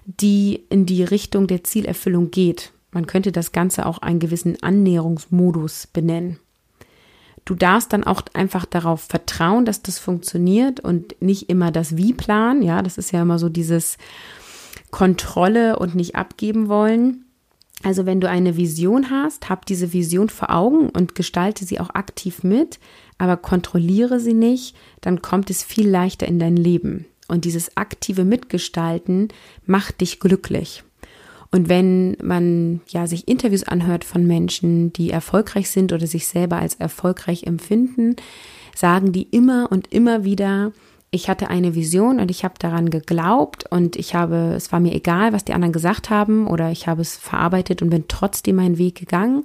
die 0.06 0.64
in 0.70 0.86
die 0.86 1.02
Richtung 1.02 1.46
der 1.46 1.64
Zielerfüllung 1.64 2.30
geht. 2.30 2.72
Man 2.90 3.06
könnte 3.06 3.32
das 3.32 3.52
Ganze 3.52 3.86
auch 3.86 3.98
einen 3.98 4.18
gewissen 4.18 4.62
Annäherungsmodus 4.62 5.88
benennen. 5.88 6.38
Du 7.44 7.54
darfst 7.54 7.92
dann 7.92 8.04
auch 8.04 8.22
einfach 8.34 8.66
darauf 8.66 9.02
vertrauen, 9.02 9.64
dass 9.64 9.82
das 9.82 9.98
funktioniert 9.98 10.80
und 10.80 11.20
nicht 11.22 11.48
immer 11.48 11.70
das 11.70 11.96
Wie-Plan. 11.96 12.62
Ja, 12.62 12.82
das 12.82 12.98
ist 12.98 13.12
ja 13.12 13.22
immer 13.22 13.38
so 13.38 13.48
dieses 13.48 13.96
Kontrolle 14.90 15.78
und 15.78 15.94
nicht 15.94 16.14
abgeben 16.14 16.68
wollen. 16.68 17.24
Also 17.84 18.06
wenn 18.06 18.20
du 18.20 18.28
eine 18.28 18.56
Vision 18.56 19.10
hast, 19.10 19.48
hab 19.48 19.64
diese 19.64 19.92
Vision 19.92 20.28
vor 20.28 20.50
Augen 20.50 20.90
und 20.90 21.14
gestalte 21.14 21.64
sie 21.64 21.78
auch 21.80 21.90
aktiv 21.90 22.42
mit, 22.42 22.80
aber 23.18 23.36
kontrolliere 23.36 24.18
sie 24.20 24.34
nicht, 24.34 24.76
dann 25.00 25.22
kommt 25.22 25.48
es 25.48 25.62
viel 25.62 25.88
leichter 25.88 26.26
in 26.26 26.38
dein 26.38 26.56
Leben. 26.56 27.06
Und 27.28 27.44
dieses 27.44 27.76
aktive 27.76 28.24
Mitgestalten 28.24 29.28
macht 29.64 30.00
dich 30.00 30.18
glücklich. 30.18 30.82
Und 31.50 31.68
wenn 31.68 32.16
man 32.22 32.80
ja 32.88 33.06
sich 33.06 33.26
Interviews 33.26 33.64
anhört 33.64 34.04
von 34.04 34.26
Menschen, 34.26 34.92
die 34.92 35.10
erfolgreich 35.10 35.70
sind 35.70 35.92
oder 35.92 36.06
sich 36.06 36.26
selber 36.26 36.56
als 36.56 36.74
erfolgreich 36.74 37.44
empfinden, 37.44 38.16
sagen 38.74 39.12
die 39.12 39.22
immer 39.22 39.68
und 39.70 39.92
immer 39.92 40.24
wieder, 40.24 40.72
ich 41.10 41.30
hatte 41.30 41.48
eine 41.48 41.74
Vision 41.74 42.20
und 42.20 42.30
ich 42.30 42.44
habe 42.44 42.54
daran 42.58 42.90
geglaubt 42.90 43.64
und 43.70 43.96
ich 43.96 44.14
habe, 44.14 44.52
es 44.56 44.72
war 44.72 44.80
mir 44.80 44.94
egal, 44.94 45.32
was 45.32 45.44
die 45.44 45.54
anderen 45.54 45.72
gesagt 45.72 46.10
haben 46.10 46.46
oder 46.46 46.70
ich 46.70 46.86
habe 46.86 47.00
es 47.00 47.16
verarbeitet 47.16 47.80
und 47.80 47.88
bin 47.88 48.04
trotzdem 48.08 48.56
meinen 48.56 48.76
Weg 48.76 48.96
gegangen. 48.96 49.44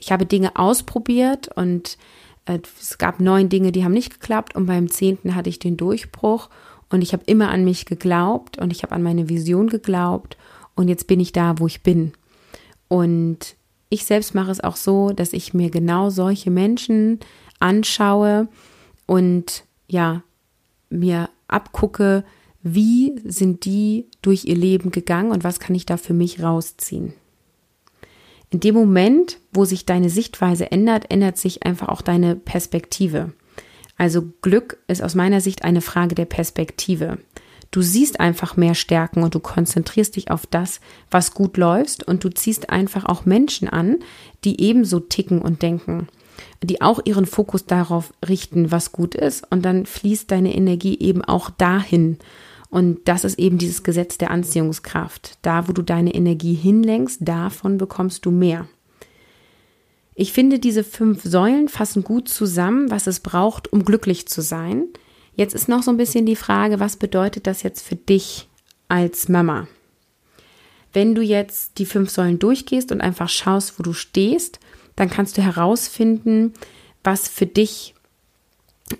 Ich 0.00 0.10
habe 0.10 0.26
Dinge 0.26 0.56
ausprobiert 0.56 1.48
und 1.54 1.98
äh, 2.46 2.58
es 2.80 2.98
gab 2.98 3.20
neun 3.20 3.48
Dinge, 3.48 3.70
die 3.70 3.84
haben 3.84 3.92
nicht 3.92 4.18
geklappt 4.18 4.56
und 4.56 4.66
beim 4.66 4.90
zehnten 4.90 5.36
hatte 5.36 5.50
ich 5.50 5.60
den 5.60 5.76
Durchbruch 5.76 6.50
und 6.90 7.00
ich 7.00 7.12
habe 7.12 7.22
immer 7.26 7.50
an 7.50 7.64
mich 7.64 7.86
geglaubt 7.86 8.58
und 8.58 8.72
ich 8.72 8.82
habe 8.82 8.92
an 8.92 9.02
meine 9.04 9.28
Vision 9.28 9.68
geglaubt 9.68 10.36
und 10.74 10.88
jetzt 10.88 11.06
bin 11.06 11.20
ich 11.20 11.32
da, 11.32 11.58
wo 11.58 11.66
ich 11.66 11.82
bin. 11.82 12.12
Und 12.88 13.56
ich 13.88 14.04
selbst 14.04 14.34
mache 14.34 14.50
es 14.50 14.62
auch 14.62 14.76
so, 14.76 15.10
dass 15.10 15.32
ich 15.32 15.54
mir 15.54 15.70
genau 15.70 16.10
solche 16.10 16.50
Menschen 16.50 17.20
anschaue 17.60 18.48
und 19.06 19.64
ja, 19.86 20.22
mir 20.90 21.30
abgucke, 21.48 22.24
wie 22.62 23.14
sind 23.24 23.64
die 23.64 24.06
durch 24.22 24.46
ihr 24.46 24.56
Leben 24.56 24.90
gegangen 24.90 25.30
und 25.30 25.44
was 25.44 25.60
kann 25.60 25.74
ich 25.74 25.86
da 25.86 25.96
für 25.96 26.14
mich 26.14 26.42
rausziehen. 26.42 27.12
In 28.50 28.60
dem 28.60 28.74
Moment, 28.74 29.38
wo 29.52 29.64
sich 29.64 29.84
deine 29.84 30.10
Sichtweise 30.10 30.70
ändert, 30.70 31.10
ändert 31.10 31.36
sich 31.36 31.64
einfach 31.64 31.88
auch 31.88 32.02
deine 32.02 32.36
Perspektive. 32.36 33.32
Also 33.96 34.22
Glück 34.42 34.78
ist 34.86 35.02
aus 35.02 35.14
meiner 35.14 35.40
Sicht 35.40 35.64
eine 35.64 35.80
Frage 35.80 36.14
der 36.14 36.24
Perspektive. 36.24 37.18
Du 37.74 37.82
siehst 37.82 38.20
einfach 38.20 38.56
mehr 38.56 38.76
Stärken 38.76 39.24
und 39.24 39.34
du 39.34 39.40
konzentrierst 39.40 40.14
dich 40.14 40.30
auf 40.30 40.46
das, 40.46 40.78
was 41.10 41.34
gut 41.34 41.56
läuft 41.56 42.04
und 42.04 42.22
du 42.22 42.28
ziehst 42.28 42.70
einfach 42.70 43.04
auch 43.04 43.26
Menschen 43.26 43.68
an, 43.68 43.96
die 44.44 44.60
ebenso 44.60 45.00
ticken 45.00 45.42
und 45.42 45.62
denken 45.62 46.06
die 46.62 46.82
auch 46.82 47.00
ihren 47.04 47.26
Fokus 47.26 47.66
darauf 47.66 48.12
richten, 48.26 48.70
was 48.70 48.92
gut 48.92 49.14
ist. 49.14 49.50
Und 49.50 49.64
dann 49.64 49.86
fließt 49.86 50.30
deine 50.30 50.54
Energie 50.54 50.98
eben 50.98 51.24
auch 51.24 51.50
dahin. 51.50 52.18
Und 52.70 53.06
das 53.06 53.24
ist 53.24 53.38
eben 53.38 53.58
dieses 53.58 53.82
Gesetz 53.82 54.18
der 54.18 54.30
Anziehungskraft. 54.30 55.38
Da, 55.42 55.68
wo 55.68 55.72
du 55.72 55.82
deine 55.82 56.14
Energie 56.14 56.54
hinlenkst, 56.54 57.18
davon 57.20 57.78
bekommst 57.78 58.26
du 58.26 58.30
mehr. 58.30 58.66
Ich 60.16 60.32
finde, 60.32 60.58
diese 60.58 60.84
fünf 60.84 61.22
Säulen 61.22 61.68
fassen 61.68 62.04
gut 62.04 62.28
zusammen, 62.28 62.90
was 62.90 63.06
es 63.06 63.20
braucht, 63.20 63.72
um 63.72 63.84
glücklich 63.84 64.26
zu 64.28 64.42
sein. 64.42 64.86
Jetzt 65.36 65.54
ist 65.54 65.68
noch 65.68 65.82
so 65.82 65.90
ein 65.90 65.96
bisschen 65.96 66.26
die 66.26 66.36
Frage, 66.36 66.80
was 66.80 66.96
bedeutet 66.96 67.46
das 67.46 67.62
jetzt 67.62 67.86
für 67.86 67.96
dich 67.96 68.48
als 68.88 69.28
Mama? 69.28 69.66
Wenn 70.92 71.14
du 71.14 71.22
jetzt 71.22 71.78
die 71.78 71.86
fünf 71.86 72.10
Säulen 72.10 72.38
durchgehst 72.38 72.92
und 72.92 73.00
einfach 73.00 73.28
schaust, 73.28 73.78
wo 73.78 73.82
du 73.82 73.92
stehst, 73.92 74.60
dann 74.94 75.10
kannst 75.10 75.36
du 75.36 75.42
herausfinden, 75.42 76.54
was 77.02 77.28
für 77.28 77.46
dich, 77.46 77.94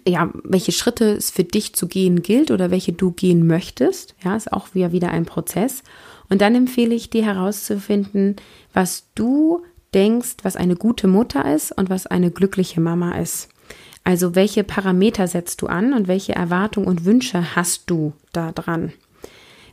ja, 0.07 0.33
welche 0.43 0.73
Schritte 0.73 1.13
es 1.13 1.31
für 1.31 1.45
dich 1.45 1.75
zu 1.75 1.87
gehen 1.87 2.23
gilt 2.23 2.51
oder 2.51 2.73
welche 2.73 2.93
du 2.93 3.13
gehen 3.13 3.47
möchtest. 3.47 4.17
Ja, 4.25 4.35
ist 4.35 4.53
auch 4.53 4.75
wieder, 4.75 4.91
wieder 4.91 5.11
ein 5.11 5.25
Prozess. 5.25 5.85
Und 6.29 6.41
dann 6.41 6.57
empfehle 6.57 6.97
ich 6.97 7.11
dir 7.11 7.25
herauszufinden, 7.25 8.37
was 8.73 9.05
du 9.15 9.63
denkst, 9.95 10.39
was 10.43 10.57
eine 10.57 10.75
gute 10.75 11.07
Mutter 11.07 11.55
ist 11.55 11.71
und 11.71 11.91
was 11.91 12.09
eine 12.09 12.33
glückliche 12.33 12.81
Mama 12.81 13.17
ist. 13.19 13.54
Also 14.05 14.35
welche 14.35 14.65
Parameter 14.65 15.27
setzt 15.27 15.63
du 15.63 15.67
an 15.67 15.95
und 15.95 16.09
welche 16.09 16.35
Erwartungen 16.35 16.87
und 16.87 17.07
Wünsche 17.07 17.57
hast 17.57 17.85
du 17.91 18.13
da 18.33 18.53
dran? 18.53 18.93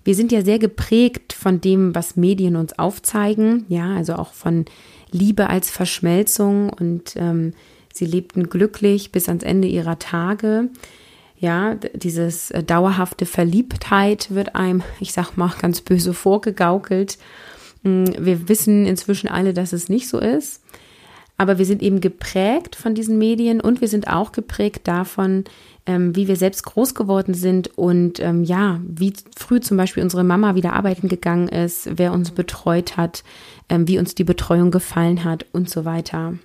Wir 0.04 0.16
sind 0.16 0.32
ja 0.32 0.42
sehr 0.42 0.58
geprägt 0.58 1.34
von 1.34 1.62
dem, 1.62 1.94
was 1.94 2.16
Medien 2.16 2.56
uns 2.56 2.78
aufzeigen, 2.80 3.66
ja, 3.68 3.96
also 3.96 4.16
auch 4.16 4.34
von 4.34 4.66
Liebe 5.12 5.50
als 5.50 5.70
Verschmelzung 5.70 6.70
und 6.72 7.16
ähm, 7.18 7.54
sie 7.94 8.06
lebten 8.06 8.50
glücklich 8.50 9.12
bis 9.12 9.28
ans 9.28 9.44
Ende 9.44 9.68
ihrer 9.68 10.00
Tage. 10.00 10.70
Ja, 11.38 11.76
dieses 11.94 12.52
äh, 12.52 12.64
dauerhafte 12.64 13.26
Verliebtheit 13.26 14.32
wird 14.32 14.56
einem, 14.56 14.82
ich 15.00 15.12
sag 15.12 15.38
mal, 15.38 15.52
ganz 15.60 15.82
böse 15.82 16.14
vorgegaukelt. 16.14 17.18
Mm, 17.84 18.06
wir 18.18 18.48
wissen 18.48 18.86
inzwischen 18.86 19.28
alle, 19.28 19.54
dass 19.54 19.74
es 19.74 19.90
nicht 19.90 20.08
so 20.08 20.20
ist. 20.20 20.62
Aber 21.42 21.58
wir 21.58 21.66
sind 21.66 21.82
eben 21.82 22.02
geprägt 22.02 22.76
von 22.76 22.94
diesen 22.94 23.18
Medien 23.18 23.62
und 23.62 23.82
wir 23.82 23.88
sind 23.88 24.08
auch 24.08 24.32
geprägt 24.32 24.88
davon, 24.88 25.44
ähm, 25.88 26.16
wie 26.16 26.28
wir 26.28 26.36
selbst 26.36 26.64
groß 26.66 26.94
geworden 26.94 27.34
sind 27.34 27.76
und 27.80 28.20
ähm, 28.20 28.44
ja, 28.44 28.80
wie 28.86 29.12
früh 29.36 29.60
zum 29.60 29.76
Beispiel 29.76 30.04
unsere 30.04 30.24
Mama 30.24 30.54
wieder 30.54 30.74
arbeiten 30.74 31.08
gegangen 31.08 31.48
ist, 31.48 31.90
wer 31.98 32.14
uns 32.14 32.30
betreut 32.30 32.96
hat, 32.96 33.24
ähm, 33.70 33.88
wie 33.88 33.98
uns 33.98 34.14
die 34.14 34.24
Betreuung 34.24 34.70
gefallen 34.70 35.24
hat 35.24 35.48
und 35.52 35.68
so 35.68 35.84
weiter. 35.84 36.36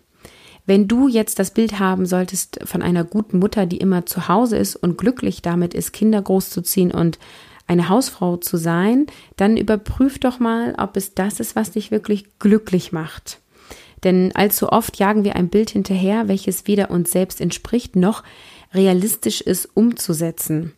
Wenn 0.64 0.88
du 0.88 1.08
jetzt 1.08 1.38
das 1.40 1.50
Bild 1.50 1.78
haben 1.78 2.06
solltest 2.06 2.60
von 2.64 2.80
einer 2.80 3.04
guten 3.04 3.38
Mutter, 3.38 3.66
die 3.66 3.76
immer 3.76 4.06
zu 4.06 4.28
Hause 4.28 4.56
ist 4.56 4.76
und 4.76 4.96
glücklich 4.96 5.42
damit 5.42 5.74
ist, 5.74 5.92
Kinder 5.92 6.22
großzuziehen 6.22 6.90
und 6.90 7.18
eine 7.66 7.90
Hausfrau 7.90 8.38
zu 8.38 8.56
sein, 8.56 9.08
dann 9.36 9.58
überprüf 9.58 10.18
doch 10.20 10.38
mal, 10.38 10.74
ob 10.78 10.96
es 10.96 11.12
das 11.12 11.38
ist, 11.38 11.54
was 11.54 11.72
dich 11.72 11.90
wirklich 11.90 12.38
glücklich 12.38 12.92
macht. 12.92 13.40
Denn 14.04 14.32
allzu 14.34 14.70
oft 14.70 14.98
jagen 14.98 15.24
wir 15.24 15.36
ein 15.36 15.48
Bild 15.48 15.70
hinterher, 15.70 16.28
welches 16.28 16.66
weder 16.66 16.90
uns 16.90 17.10
selbst 17.10 17.40
entspricht, 17.40 17.96
noch 17.96 18.22
realistisch 18.74 19.40
ist 19.40 19.68
umzusetzen. 19.74 20.72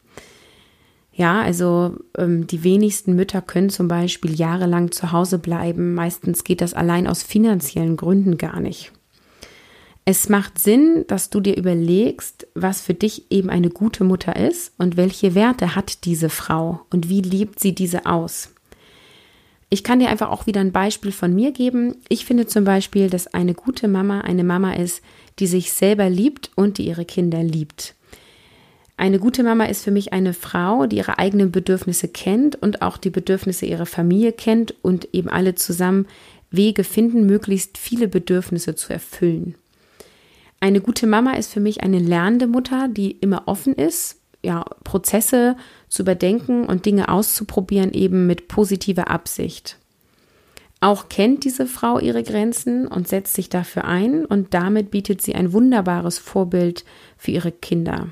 Ja, 1.13 1.41
also 1.41 1.97
ähm, 2.17 2.47
die 2.47 2.63
wenigsten 2.63 3.17
Mütter 3.17 3.43
können 3.43 3.71
zum 3.71 3.89
Beispiel 3.89 4.39
jahrelang 4.39 4.93
zu 4.93 5.11
Hause 5.11 5.41
bleiben. 5.41 5.95
Meistens 5.95 6.45
geht 6.45 6.61
das 6.61 6.75
allein 6.75 7.09
aus 7.09 7.25
finanziellen 7.25 7.97
Gründen 7.97 8.39
gar 8.39 8.61
nicht. 8.61 8.93
Es 10.05 10.29
macht 10.29 10.61
Sinn, 10.61 11.05
dass 11.09 11.29
du 11.29 11.41
dir 11.41 11.57
überlegst, 11.57 12.47
was 12.55 12.81
für 12.81 12.95
dich 12.95 13.31
eben 13.31 13.51
eine 13.51 13.69
gute 13.69 14.05
Mutter 14.05 14.37
ist 14.37 14.73
und 14.79 14.97
welche 14.97 15.35
Werte 15.35 15.75
hat 15.75 16.05
diese 16.05 16.31
Frau 16.31 16.81
und 16.91 17.09
wie 17.09 17.21
lebt 17.21 17.59
sie 17.59 17.75
diese 17.75 18.07
aus. 18.07 18.51
Ich 19.71 19.85
kann 19.85 20.01
dir 20.01 20.09
einfach 20.09 20.31
auch 20.31 20.47
wieder 20.47 20.61
ein 20.61 20.73
Beispiel 20.73 21.13
von 21.13 21.35
mir 21.35 21.53
geben. 21.53 21.97
Ich 22.09 22.25
finde 22.25 22.47
zum 22.47 22.65
Beispiel, 22.65 23.11
dass 23.11 23.27
eine 23.27 23.55
gute 23.55 23.87
Mama 23.87 24.23
eine 24.23 24.45
Mama 24.45 24.73
ist, 24.73 25.03
die 25.39 25.47
sich 25.47 25.73
selber 25.73 26.09
liebt 26.09 26.51
und 26.55 26.79
die 26.79 26.87
ihre 26.87 27.05
Kinder 27.05 27.43
liebt. 27.43 27.95
Eine 28.97 29.21
gute 29.21 29.45
Mama 29.45 29.67
ist 29.67 29.85
für 29.85 29.93
mich 29.93 30.13
eine 30.13 30.35
Frau, 30.35 30.87
die 30.87 30.97
ihre 30.97 31.19
eigenen 31.19 31.53
Bedürfnisse 31.53 32.09
kennt 32.09 32.57
und 32.57 32.83
auch 32.83 32.97
die 32.97 33.11
Bedürfnisse 33.11 33.67
ihrer 33.67 33.87
Familie 33.87 34.33
kennt 34.33 34.75
und 34.83 35.15
eben 35.15 35.29
alle 35.29 35.55
zusammen 35.55 36.07
Wege 36.51 36.83
finden, 36.83 37.27
möglichst 37.27 37.79
viele 37.79 38.09
Bedürfnisse 38.09 38.75
zu 38.75 38.93
erfüllen. 38.93 39.55
Eine 40.61 40.81
gute 40.81 41.07
Mama 41.07 41.35
ist 41.35 41.53
für 41.53 41.61
mich 41.61 41.83
eine 41.83 42.01
lernende 42.01 42.49
Mutter, 42.49 42.89
die 42.89 43.13
immer 43.13 43.47
offen 43.47 43.75
ist, 43.75 44.18
ja, 44.43 44.65
Prozesse 44.85 45.57
zu 45.89 46.03
überdenken 46.03 46.65
und 46.65 46.87
Dinge 46.87 47.09
auszuprobieren, 47.09 47.93
eben 47.93 48.27
mit 48.27 48.49
positiver 48.49 49.11
Absicht. 49.11 49.79
Auch 50.81 51.09
kennt 51.09 51.45
diese 51.45 51.67
Frau 51.67 51.99
ihre 51.99 52.23
Grenzen 52.23 52.87
und 52.87 53.09
setzt 53.09 53.35
sich 53.35 53.49
dafür 53.49 53.85
ein 53.85 54.25
und 54.25 54.55
damit 54.55 54.91
bietet 54.91 55.21
sie 55.21 55.35
ein 55.35 55.53
wunderbares 55.53 56.19
Vorbild 56.19 56.85
für 57.17 57.33
ihre 57.33 57.51
Kinder. 57.51 58.09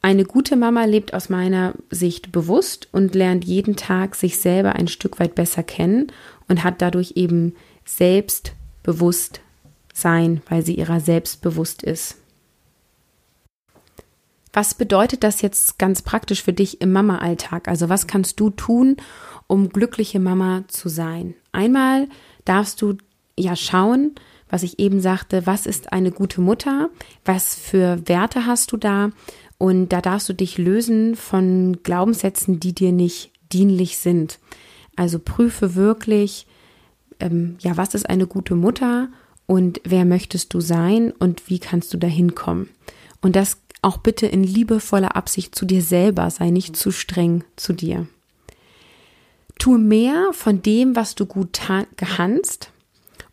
Eine 0.00 0.24
gute 0.24 0.54
Mama 0.54 0.84
lebt 0.84 1.14
aus 1.14 1.30
meiner 1.30 1.72
Sicht 1.90 2.30
bewusst 2.30 2.88
und 2.92 3.14
lernt 3.14 3.44
jeden 3.44 3.74
Tag 3.74 4.14
sich 4.14 4.38
selber 4.38 4.74
ein 4.74 4.86
Stück 4.86 5.18
weit 5.18 5.34
besser 5.34 5.62
kennen 5.62 6.12
und 6.46 6.62
hat 6.62 6.82
dadurch 6.82 7.14
eben 7.16 7.54
selbstbewusst 7.86 9.40
sein, 9.94 10.42
weil 10.48 10.64
sie 10.64 10.74
ihrer 10.74 11.00
selbst 11.00 11.40
bewusst 11.40 11.82
ist. 11.82 12.18
Was 14.54 14.74
bedeutet 14.74 15.24
das 15.24 15.42
jetzt 15.42 15.80
ganz 15.80 16.00
praktisch 16.00 16.42
für 16.42 16.52
dich 16.52 16.80
im 16.80 16.92
Mama-Alltag? 16.92 17.66
Also 17.66 17.88
was 17.88 18.06
kannst 18.06 18.38
du 18.38 18.50
tun, 18.50 18.96
um 19.48 19.68
glückliche 19.68 20.20
Mama 20.20 20.62
zu 20.68 20.88
sein? 20.88 21.34
Einmal 21.50 22.08
darfst 22.44 22.80
du 22.80 22.96
ja 23.36 23.56
schauen, 23.56 24.14
was 24.48 24.62
ich 24.62 24.78
eben 24.78 25.00
sagte, 25.00 25.44
was 25.46 25.66
ist 25.66 25.92
eine 25.92 26.12
gute 26.12 26.40
Mutter? 26.40 26.88
Was 27.24 27.56
für 27.56 28.06
Werte 28.06 28.46
hast 28.46 28.70
du 28.70 28.76
da? 28.76 29.10
Und 29.58 29.88
da 29.88 30.00
darfst 30.00 30.28
du 30.28 30.32
dich 30.32 30.56
lösen 30.56 31.16
von 31.16 31.82
Glaubenssätzen, 31.82 32.60
die 32.60 32.74
dir 32.74 32.92
nicht 32.92 33.32
dienlich 33.52 33.98
sind. 33.98 34.38
Also 34.94 35.18
prüfe 35.18 35.74
wirklich, 35.74 36.46
ähm, 37.18 37.56
ja, 37.58 37.76
was 37.76 37.94
ist 37.94 38.08
eine 38.08 38.28
gute 38.28 38.54
Mutter 38.54 39.08
und 39.46 39.80
wer 39.82 40.04
möchtest 40.04 40.54
du 40.54 40.60
sein 40.60 41.10
und 41.10 41.50
wie 41.50 41.58
kannst 41.58 41.92
du 41.92 41.98
da 41.98 42.06
hinkommen. 42.06 42.68
Und 43.20 43.34
das 43.34 43.63
auch 43.84 43.98
bitte 43.98 44.26
in 44.26 44.42
liebevoller 44.42 45.16
Absicht 45.16 45.54
zu 45.54 45.64
dir 45.64 45.82
selber, 45.82 46.30
sei 46.30 46.50
nicht 46.50 46.76
zu 46.76 46.90
streng 46.90 47.44
zu 47.56 47.72
dir. 47.72 48.06
Tue 49.58 49.78
mehr 49.78 50.30
von 50.32 50.62
dem, 50.62 50.96
was 50.96 51.14
du 51.14 51.26
gut 51.26 51.60
kannst 51.96 52.70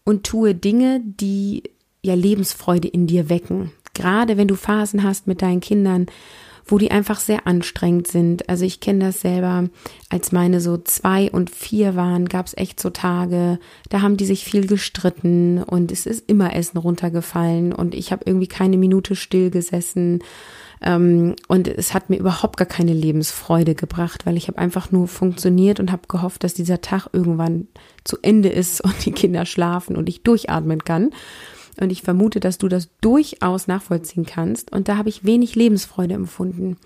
und 0.04 0.26
tue 0.26 0.54
Dinge, 0.54 1.02
die 1.04 1.64
ja 2.04 2.14
Lebensfreude 2.14 2.88
in 2.88 3.08
dir 3.08 3.30
wecken. 3.30 3.72
Gerade 3.94 4.38
wenn 4.38 4.48
du 4.48 4.56
Phasen 4.56 5.04
hast 5.04 5.28
mit 5.28 5.42
deinen 5.42 5.60
Kindern, 5.62 6.08
wo 6.66 6.78
die 6.78 6.92
einfach 6.92 7.20
sehr 7.20 7.48
anstrengend 7.48 8.08
sind. 8.08 8.50
Also 8.50 8.66
ich 8.66 8.80
kenne 8.80 9.06
das 9.06 9.22
selber, 9.22 9.70
als 10.10 10.32
meine 10.32 10.62
so 10.62 10.78
zwei 10.78 11.32
und 11.32 11.50
vier 11.50 11.96
waren, 11.96 12.28
gab 12.28 12.48
es 12.48 12.58
echt 12.58 12.80
so 12.80 12.90
Tage, 12.90 13.60
da 13.90 14.02
haben 14.02 14.18
die 14.18 14.26
sich 14.26 14.44
viel 14.44 14.68
gestritten 14.68 15.62
und 15.64 15.92
es 15.92 16.06
ist 16.06 16.30
immer 16.30 16.56
Essen 16.56 16.78
runtergefallen 16.78 17.74
und 17.74 17.96
ich 17.96 18.12
habe 18.12 18.24
irgendwie 18.26 18.48
keine 18.48 18.78
Minute 18.78 19.16
still 19.16 19.50
gesessen. 19.50 20.20
Ähm, 20.82 21.36
und 21.48 21.68
es 21.68 21.94
hat 21.94 22.10
mir 22.10 22.18
überhaupt 22.18 22.58
gar 22.58 22.68
keine 22.68 22.94
Lebensfreude 22.94 23.76
gebracht, 23.76 24.26
weil 24.26 24.36
ich 24.36 24.48
habe 24.48 24.58
einfach 24.58 24.92
nur 24.92 25.08
funktioniert 25.08 25.80
und 25.80 25.92
habe 25.92 26.08
gehofft, 26.08 26.44
dass 26.44 26.56
dieser 26.56 26.82
Tag 26.82 27.08
irgendwann 27.14 27.68
zu 28.04 28.18
Ende 28.22 28.50
ist 28.50 28.82
und 28.84 29.06
die 29.06 29.12
Kinder 29.12 29.46
schlafen 29.46 29.96
und 29.96 30.10
ich 30.10 30.24
durchatmen 30.24 30.84
kann. 30.84 31.12
Und 31.82 31.92
ich 31.92 32.04
vermute, 32.04 32.40
dass 32.40 32.60
du 32.60 32.68
das 32.68 32.90
durchaus 33.02 33.66
nachvollziehen 33.66 34.24
kannst. 34.24 34.72
Und 34.72 34.88
da 34.88 34.98
habe 34.98 35.10
ich 35.10 35.26
wenig 35.26 35.56
Lebensfreude 35.56 36.14
empfunden. 36.14 36.78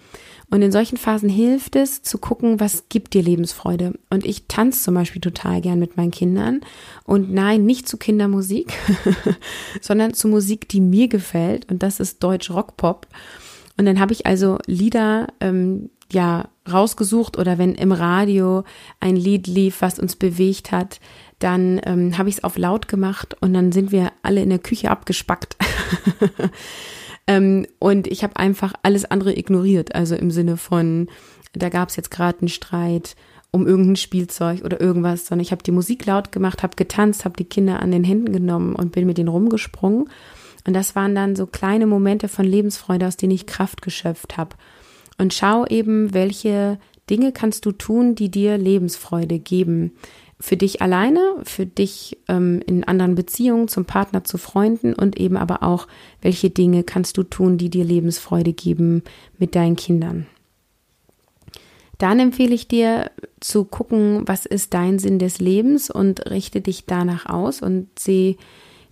Und 0.50 0.62
in 0.62 0.72
solchen 0.72 0.96
Phasen 0.96 1.28
hilft 1.28 1.76
es 1.76 2.02
zu 2.02 2.18
gucken, 2.18 2.62
was 2.62 2.86
gibt 2.88 3.14
dir 3.14 3.22
Lebensfreude. 3.22 4.00
Und 4.10 4.26
ich 4.26 4.48
tanze 4.48 4.82
zum 4.82 4.94
Beispiel 4.94 5.22
total 5.22 5.60
gern 5.60 5.80
mit 5.80 5.98
meinen 5.98 6.12
Kindern. 6.12 6.62
Und 7.04 7.34
nein, 7.34 7.66
nicht 7.66 7.90
zu 7.90 7.98
Kindermusik, 7.98 8.72
sondern 9.82 10.14
zu 10.14 10.30
Musik, 10.30 10.70
die 10.70 10.80
mir 10.80 11.10
gefällt. 11.10 11.70
Und 11.70 11.84
das 11.84 12.00
ist 12.00 12.24
Deutsch 12.24 12.50
Rockpop. 12.50 13.06
Und 13.76 13.86
dann 13.86 14.00
habe 14.00 14.14
ich 14.14 14.26
also 14.26 14.60
Lieder, 14.66 15.28
ähm, 15.42 15.90
ja, 16.10 16.48
rausgesucht 16.72 17.38
oder 17.38 17.58
wenn 17.58 17.76
im 17.76 17.92
Radio 17.92 18.64
ein 19.00 19.16
Lied 19.16 19.48
lief, 19.48 19.82
was 19.82 20.00
uns 20.00 20.16
bewegt 20.16 20.72
hat, 20.72 21.00
dann 21.40 21.82
ähm, 21.86 22.18
habe 22.18 22.30
ich 22.30 22.36
es 22.36 22.44
auf 22.44 22.58
laut 22.58 22.88
gemacht 22.88 23.36
und 23.42 23.54
dann 23.54 23.72
sind 23.72 23.92
wir 23.92 24.12
alle 24.24 24.42
in 24.42 24.50
der 24.50 24.60
Küche 24.60 24.90
abgespackt. 24.90 25.58
ähm, 27.28 27.68
und 27.80 28.08
ich 28.08 28.24
habe 28.24 28.38
einfach 28.38 28.74
alles 28.84 29.06
andere 29.06 29.38
ignoriert, 29.38 29.96
also 29.96 30.16
im 30.16 30.32
Sinne 30.32 30.58
von, 30.58 31.08
da 31.54 31.70
gab 31.70 31.90
es 31.90 31.96
jetzt 31.96 32.12
gerade 32.12 32.40
einen 32.40 32.48
Streit 32.48 33.16
um 33.52 33.68
irgendein 33.68 33.96
Spielzeug 33.96 34.66
oder 34.66 34.82
irgendwas, 34.82 35.28
sondern 35.28 35.44
ich 35.44 35.52
habe 35.52 35.64
die 35.64 35.72
Musik 35.72 36.06
laut 36.06 36.34
gemacht, 36.34 36.62
habe 36.62 36.76
getanzt, 36.76 37.24
habe 37.24 37.38
die 37.38 37.46
Kinder 37.46 37.82
an 37.82 37.92
den 37.92 38.04
Händen 38.04 38.34
genommen 38.34 38.76
und 38.76 38.92
bin 38.92 39.06
mit 39.06 39.18
denen 39.18 39.30
rumgesprungen. 39.30 40.10
Und 40.68 40.74
das 40.74 40.96
waren 40.96 41.16
dann 41.16 41.38
so 41.38 41.46
kleine 41.46 41.86
Momente 41.86 42.28
von 42.28 42.46
Lebensfreude, 42.46 43.08
aus 43.08 43.16
denen 43.16 43.32
ich 43.32 43.46
Kraft 43.46 43.82
geschöpft 43.82 44.36
habe. 44.36 44.58
Und 45.18 45.34
schau 45.34 45.66
eben, 45.68 46.14
welche 46.14 46.80
Dinge 47.10 47.32
kannst 47.32 47.66
du 47.66 47.72
tun, 47.72 48.16
die 48.16 48.30
dir 48.30 48.58
Lebensfreude 48.58 49.40
geben 49.40 49.94
für 50.40 50.58
dich 50.58 50.82
alleine, 50.82 51.38
für 51.44 51.66
dich 51.66 52.18
ähm, 52.28 52.62
in 52.66 52.84
anderen 52.84 53.16
Beziehungen, 53.16 53.68
zum 53.68 53.86
Partner, 53.86 54.24
zu 54.24 54.38
Freunden 54.38 54.94
und 54.94 55.18
eben 55.18 55.38
aber 55.38 55.64
auch, 55.64 55.88
welche 56.22 56.50
Dinge 56.50 56.84
kannst 56.84 57.18
du 57.18 57.24
tun, 57.24 57.58
die 57.58 57.70
dir 57.70 57.86
Lebensfreude 57.86 58.54
geben 58.54 59.04
mit 59.38 59.56
deinen 59.56 59.76
Kindern. 59.76 60.28
Dann 61.98 62.20
empfehle 62.20 62.54
ich 62.54 62.68
dir 62.68 63.12
zu 63.40 63.64
gucken, 63.64 64.24
was 64.26 64.46
ist 64.46 64.74
dein 64.74 65.00
Sinn 65.00 65.20
des 65.20 65.40
Lebens 65.40 65.90
und 65.90 66.30
richte 66.30 66.60
dich 66.60 66.86
danach 66.86 67.28
aus 67.28 67.62
und 67.62 67.88
sehe 67.98 68.36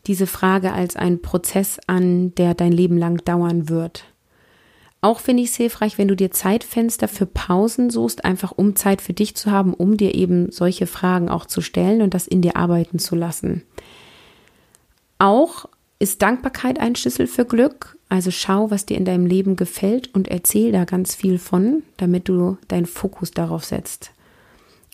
diese 0.08 0.28
Frage 0.28 0.72
als 0.72 0.96
einen 0.96 1.22
Prozess 1.22 1.80
an, 1.88 2.34
der 2.36 2.54
dein 2.54 2.72
Leben 2.72 2.98
lang 2.98 3.18
dauern 3.26 3.68
wird. 3.68 4.06
Auch 5.04 5.20
finde 5.20 5.44
ich 5.44 5.50
es 5.50 5.58
hilfreich, 5.58 5.98
wenn 5.98 6.08
du 6.08 6.16
dir 6.16 6.32
Zeitfenster 6.32 7.10
für 7.10 7.26
Pausen 7.26 7.90
suchst, 7.90 8.24
einfach 8.24 8.54
um 8.56 8.78
Zeit 8.78 9.02
für 9.02 9.12
dich 9.12 9.36
zu 9.36 9.52
haben, 9.52 9.74
um 9.74 9.98
dir 9.98 10.16
eben 10.16 10.50
solche 10.50 10.88
Fragen 10.88 11.28
auch 11.28 11.46
zu 11.46 11.60
stellen 11.60 12.02
und 12.02 12.14
das 12.14 12.26
in 12.26 12.42
dir 12.42 12.56
arbeiten 12.56 13.00
zu 13.00 13.18
lassen. 13.18 13.64
Auch 15.20 15.66
ist 16.00 16.22
Dankbarkeit 16.22 16.80
ein 16.80 16.96
Schlüssel 16.96 17.28
für 17.28 17.44
Glück. 17.44 17.98
Also 18.08 18.32
schau, 18.32 18.72
was 18.72 18.86
dir 18.86 18.96
in 18.96 19.04
deinem 19.04 19.26
Leben 19.26 19.58
gefällt 19.58 20.10
und 20.16 20.30
erzähl 20.30 20.72
da 20.72 20.86
ganz 20.86 21.16
viel 21.16 21.38
von, 21.38 21.84
damit 21.98 22.30
du 22.30 22.58
deinen 22.70 22.86
Fokus 22.86 23.32
darauf 23.32 23.66
setzt. 23.66 24.12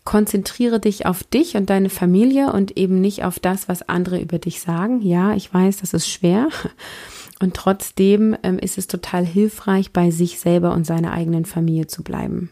Konzentriere 0.05 0.79
dich 0.79 1.05
auf 1.05 1.23
dich 1.23 1.55
und 1.55 1.69
deine 1.69 1.91
Familie 1.91 2.51
und 2.51 2.77
eben 2.77 2.99
nicht 2.99 3.23
auf 3.25 3.37
das, 3.37 3.69
was 3.69 3.87
andere 3.87 4.19
über 4.19 4.39
dich 4.39 4.59
sagen. 4.59 5.03
Ja, 5.03 5.35
ich 5.35 5.53
weiß, 5.53 5.77
das 5.77 5.93
ist 5.93 6.09
schwer. 6.09 6.47
Und 7.39 7.55
trotzdem 7.55 8.35
ähm, 8.43 8.59
ist 8.59 8.77
es 8.77 8.87
total 8.87 9.25
hilfreich, 9.25 9.91
bei 9.91 10.11
sich 10.11 10.39
selber 10.39 10.73
und 10.73 10.85
seiner 10.85 11.13
eigenen 11.13 11.45
Familie 11.45 11.87
zu 11.87 12.03
bleiben. 12.03 12.49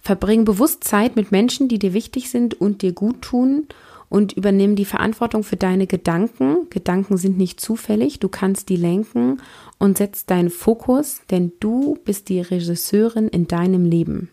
Verbring 0.00 0.44
bewusst 0.44 0.84
Zeit 0.84 1.16
mit 1.16 1.32
Menschen, 1.32 1.68
die 1.68 1.78
dir 1.78 1.92
wichtig 1.92 2.30
sind 2.30 2.60
und 2.60 2.82
dir 2.82 2.92
gut 2.92 3.22
tun 3.22 3.66
und 4.08 4.32
übernimm 4.32 4.74
die 4.74 4.84
Verantwortung 4.84 5.44
für 5.44 5.56
deine 5.56 5.86
Gedanken. 5.86 6.70
Gedanken 6.70 7.18
sind 7.18 7.36
nicht 7.36 7.60
zufällig, 7.60 8.18
du 8.18 8.28
kannst 8.28 8.68
die 8.68 8.76
lenken 8.76 9.40
und 9.78 9.98
setz 9.98 10.24
deinen 10.24 10.50
Fokus, 10.50 11.20
denn 11.30 11.52
du 11.60 11.98
bist 12.04 12.28
die 12.28 12.40
Regisseurin 12.40 13.28
in 13.28 13.48
deinem 13.48 13.84
Leben. 13.84 14.30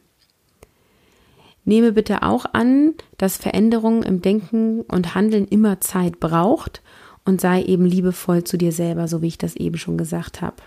Nehme 1.66 1.92
bitte 1.92 2.22
auch 2.22 2.46
an, 2.54 2.94
dass 3.18 3.38
Veränderungen 3.38 4.04
im 4.04 4.22
Denken 4.22 4.82
und 4.82 5.16
Handeln 5.16 5.48
immer 5.48 5.82
Zeit 5.82 6.20
braucht 6.20 6.82
und 7.26 7.42
sei 7.42 7.64
eben 7.64 7.86
liebevoll 7.86 8.44
zu 8.44 8.58
dir 8.58 8.72
selber, 8.72 9.08
so 9.08 9.22
wie 9.22 9.28
ich 9.28 9.38
das 9.38 9.56
eben 9.56 9.78
schon 9.78 9.98
gesagt 9.98 10.42
habe. 10.42 10.58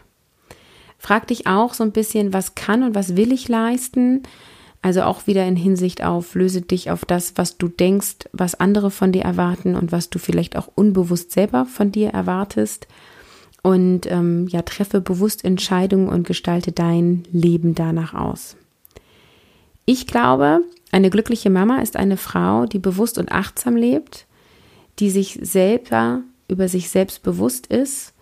Frag 0.99 1.29
dich 1.29 1.47
auch 1.47 1.75
so 1.75 1.85
ein 1.85 1.92
bisschen, 1.92 2.33
was 2.33 2.57
kann 2.57 2.83
und 2.83 2.94
was 2.94 3.16
will 3.16 3.33
ich 3.33 3.49
leisten? 3.49 4.25
Also 4.83 5.03
auch 5.03 5.27
wieder 5.27 5.47
in 5.47 5.57
Hinsicht 5.57 6.05
auf, 6.05 6.35
löse 6.35 6.61
dich 6.61 6.90
auf 6.90 7.05
das, 7.05 7.33
was 7.37 7.57
du 7.57 7.68
denkst, 7.68 8.29
was 8.33 8.57
andere 8.57 8.90
von 8.90 9.12
dir 9.12 9.23
erwarten 9.23 9.75
und 9.75 9.92
was 9.92 10.11
du 10.11 10.18
vielleicht 10.18 10.57
auch 10.57 10.68
unbewusst 10.75 11.33
selber 11.33 11.66
von 11.66 11.92
dir 11.92 12.11
erwartest. 12.11 12.87
Und 13.62 14.11
ähm, 14.11 14.47
ja, 14.49 14.62
treffe 14.62 15.01
bewusst 15.01 15.44
Entscheidungen 15.44 16.09
und 16.09 16.27
gestalte 16.27 16.73
dein 16.73 17.25
Leben 17.33 17.75
danach 17.75 18.14
aus. 18.14 18.57
Ich 19.85 20.07
glaube, 20.07 20.61
eine 20.92 21.11
glückliche 21.11 21.51
Mama 21.51 21.81
ist 21.81 21.97
eine 21.97 22.16
Frau, 22.16 22.66
die 22.66 22.79
bewusst 22.79 23.18
und 23.18 23.33
achtsam 23.33 23.75
lebt, 23.75 24.27
die 25.01 25.11
sich 25.11 25.38
selber 25.42 26.23
über 26.49 26.69
sich 26.69 26.91
selbst 26.91 27.23
bewusst 27.23 27.67
ist 27.69 28.15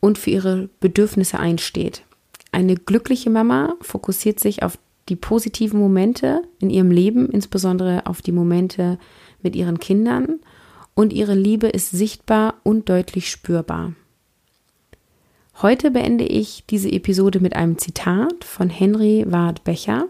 und 0.00 0.18
für 0.18 0.30
ihre 0.30 0.68
Bedürfnisse 0.80 1.38
einsteht. 1.38 2.04
Eine 2.52 2.76
glückliche 2.76 3.30
Mama 3.30 3.74
fokussiert 3.80 4.40
sich 4.40 4.62
auf 4.62 4.78
die 5.08 5.16
positiven 5.16 5.80
Momente 5.80 6.42
in 6.60 6.70
ihrem 6.70 6.90
Leben, 6.90 7.28
insbesondere 7.28 8.06
auf 8.06 8.22
die 8.22 8.32
Momente 8.32 8.98
mit 9.42 9.56
ihren 9.56 9.78
Kindern 9.80 10.40
und 10.94 11.12
ihre 11.12 11.34
Liebe 11.34 11.68
ist 11.68 11.90
sichtbar 11.90 12.54
und 12.62 12.88
deutlich 12.88 13.30
spürbar. 13.30 13.94
Heute 15.60 15.90
beende 15.90 16.24
ich 16.24 16.64
diese 16.68 16.90
Episode 16.90 17.40
mit 17.40 17.54
einem 17.54 17.78
Zitat 17.78 18.44
von 18.44 18.70
Henry 18.70 19.24
Ward 19.28 19.64
Becher 19.64 20.06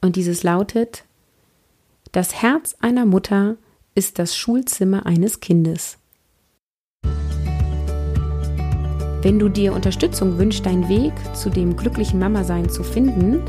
und 0.00 0.16
dieses 0.16 0.42
lautet 0.42 1.04
Das 2.12 2.42
Herz 2.42 2.76
einer 2.80 3.06
Mutter 3.06 3.56
ist 3.94 4.18
das 4.18 4.36
Schulzimmer 4.36 5.06
eines 5.06 5.40
Kindes. 5.40 5.99
Wenn 9.22 9.38
du 9.38 9.50
dir 9.50 9.74
Unterstützung 9.74 10.38
wünschst, 10.38 10.64
deinen 10.64 10.88
Weg 10.88 11.12
zu 11.34 11.50
dem 11.50 11.76
glücklichen 11.76 12.18
Mama-Sein 12.18 12.70
zu 12.70 12.82
finden, 12.82 13.40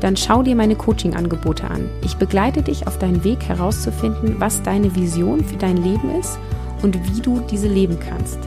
dann 0.00 0.16
schau 0.16 0.42
dir 0.42 0.56
meine 0.56 0.74
Coaching-Angebote 0.74 1.70
an. 1.70 1.88
Ich 2.04 2.16
begleite 2.16 2.62
dich 2.62 2.88
auf 2.88 2.98
deinen 2.98 3.22
Weg 3.22 3.44
herauszufinden, 3.44 4.36
was 4.38 4.62
deine 4.62 4.96
Vision 4.96 5.44
für 5.44 5.56
dein 5.56 5.76
Leben 5.76 6.10
ist 6.18 6.38
und 6.82 6.98
wie 7.06 7.20
du 7.20 7.40
diese 7.48 7.68
leben 7.68 7.98
kannst. 8.00 8.38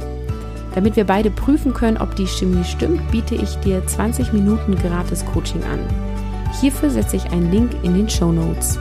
Damit 0.73 0.97
wir 0.97 1.05
beide 1.05 1.31
prüfen 1.31 1.73
können, 1.73 1.97
ob 1.97 2.13
die 2.17 2.27
Chemie 2.27 2.65
stimmt, 2.65 3.09
biete 3.09 3.35
ich 3.35 3.55
dir 3.59 3.85
20 3.87 4.33
Minuten 4.33 4.75
gratis 4.75 5.25
Coaching 5.25 5.63
an. 5.63 5.79
Hierfür 6.59 6.89
setze 6.89 7.15
ich 7.15 7.31
einen 7.31 7.51
Link 7.51 7.71
in 7.83 7.93
den 7.93 8.09
Show 8.09 8.33
Notes. 8.33 8.77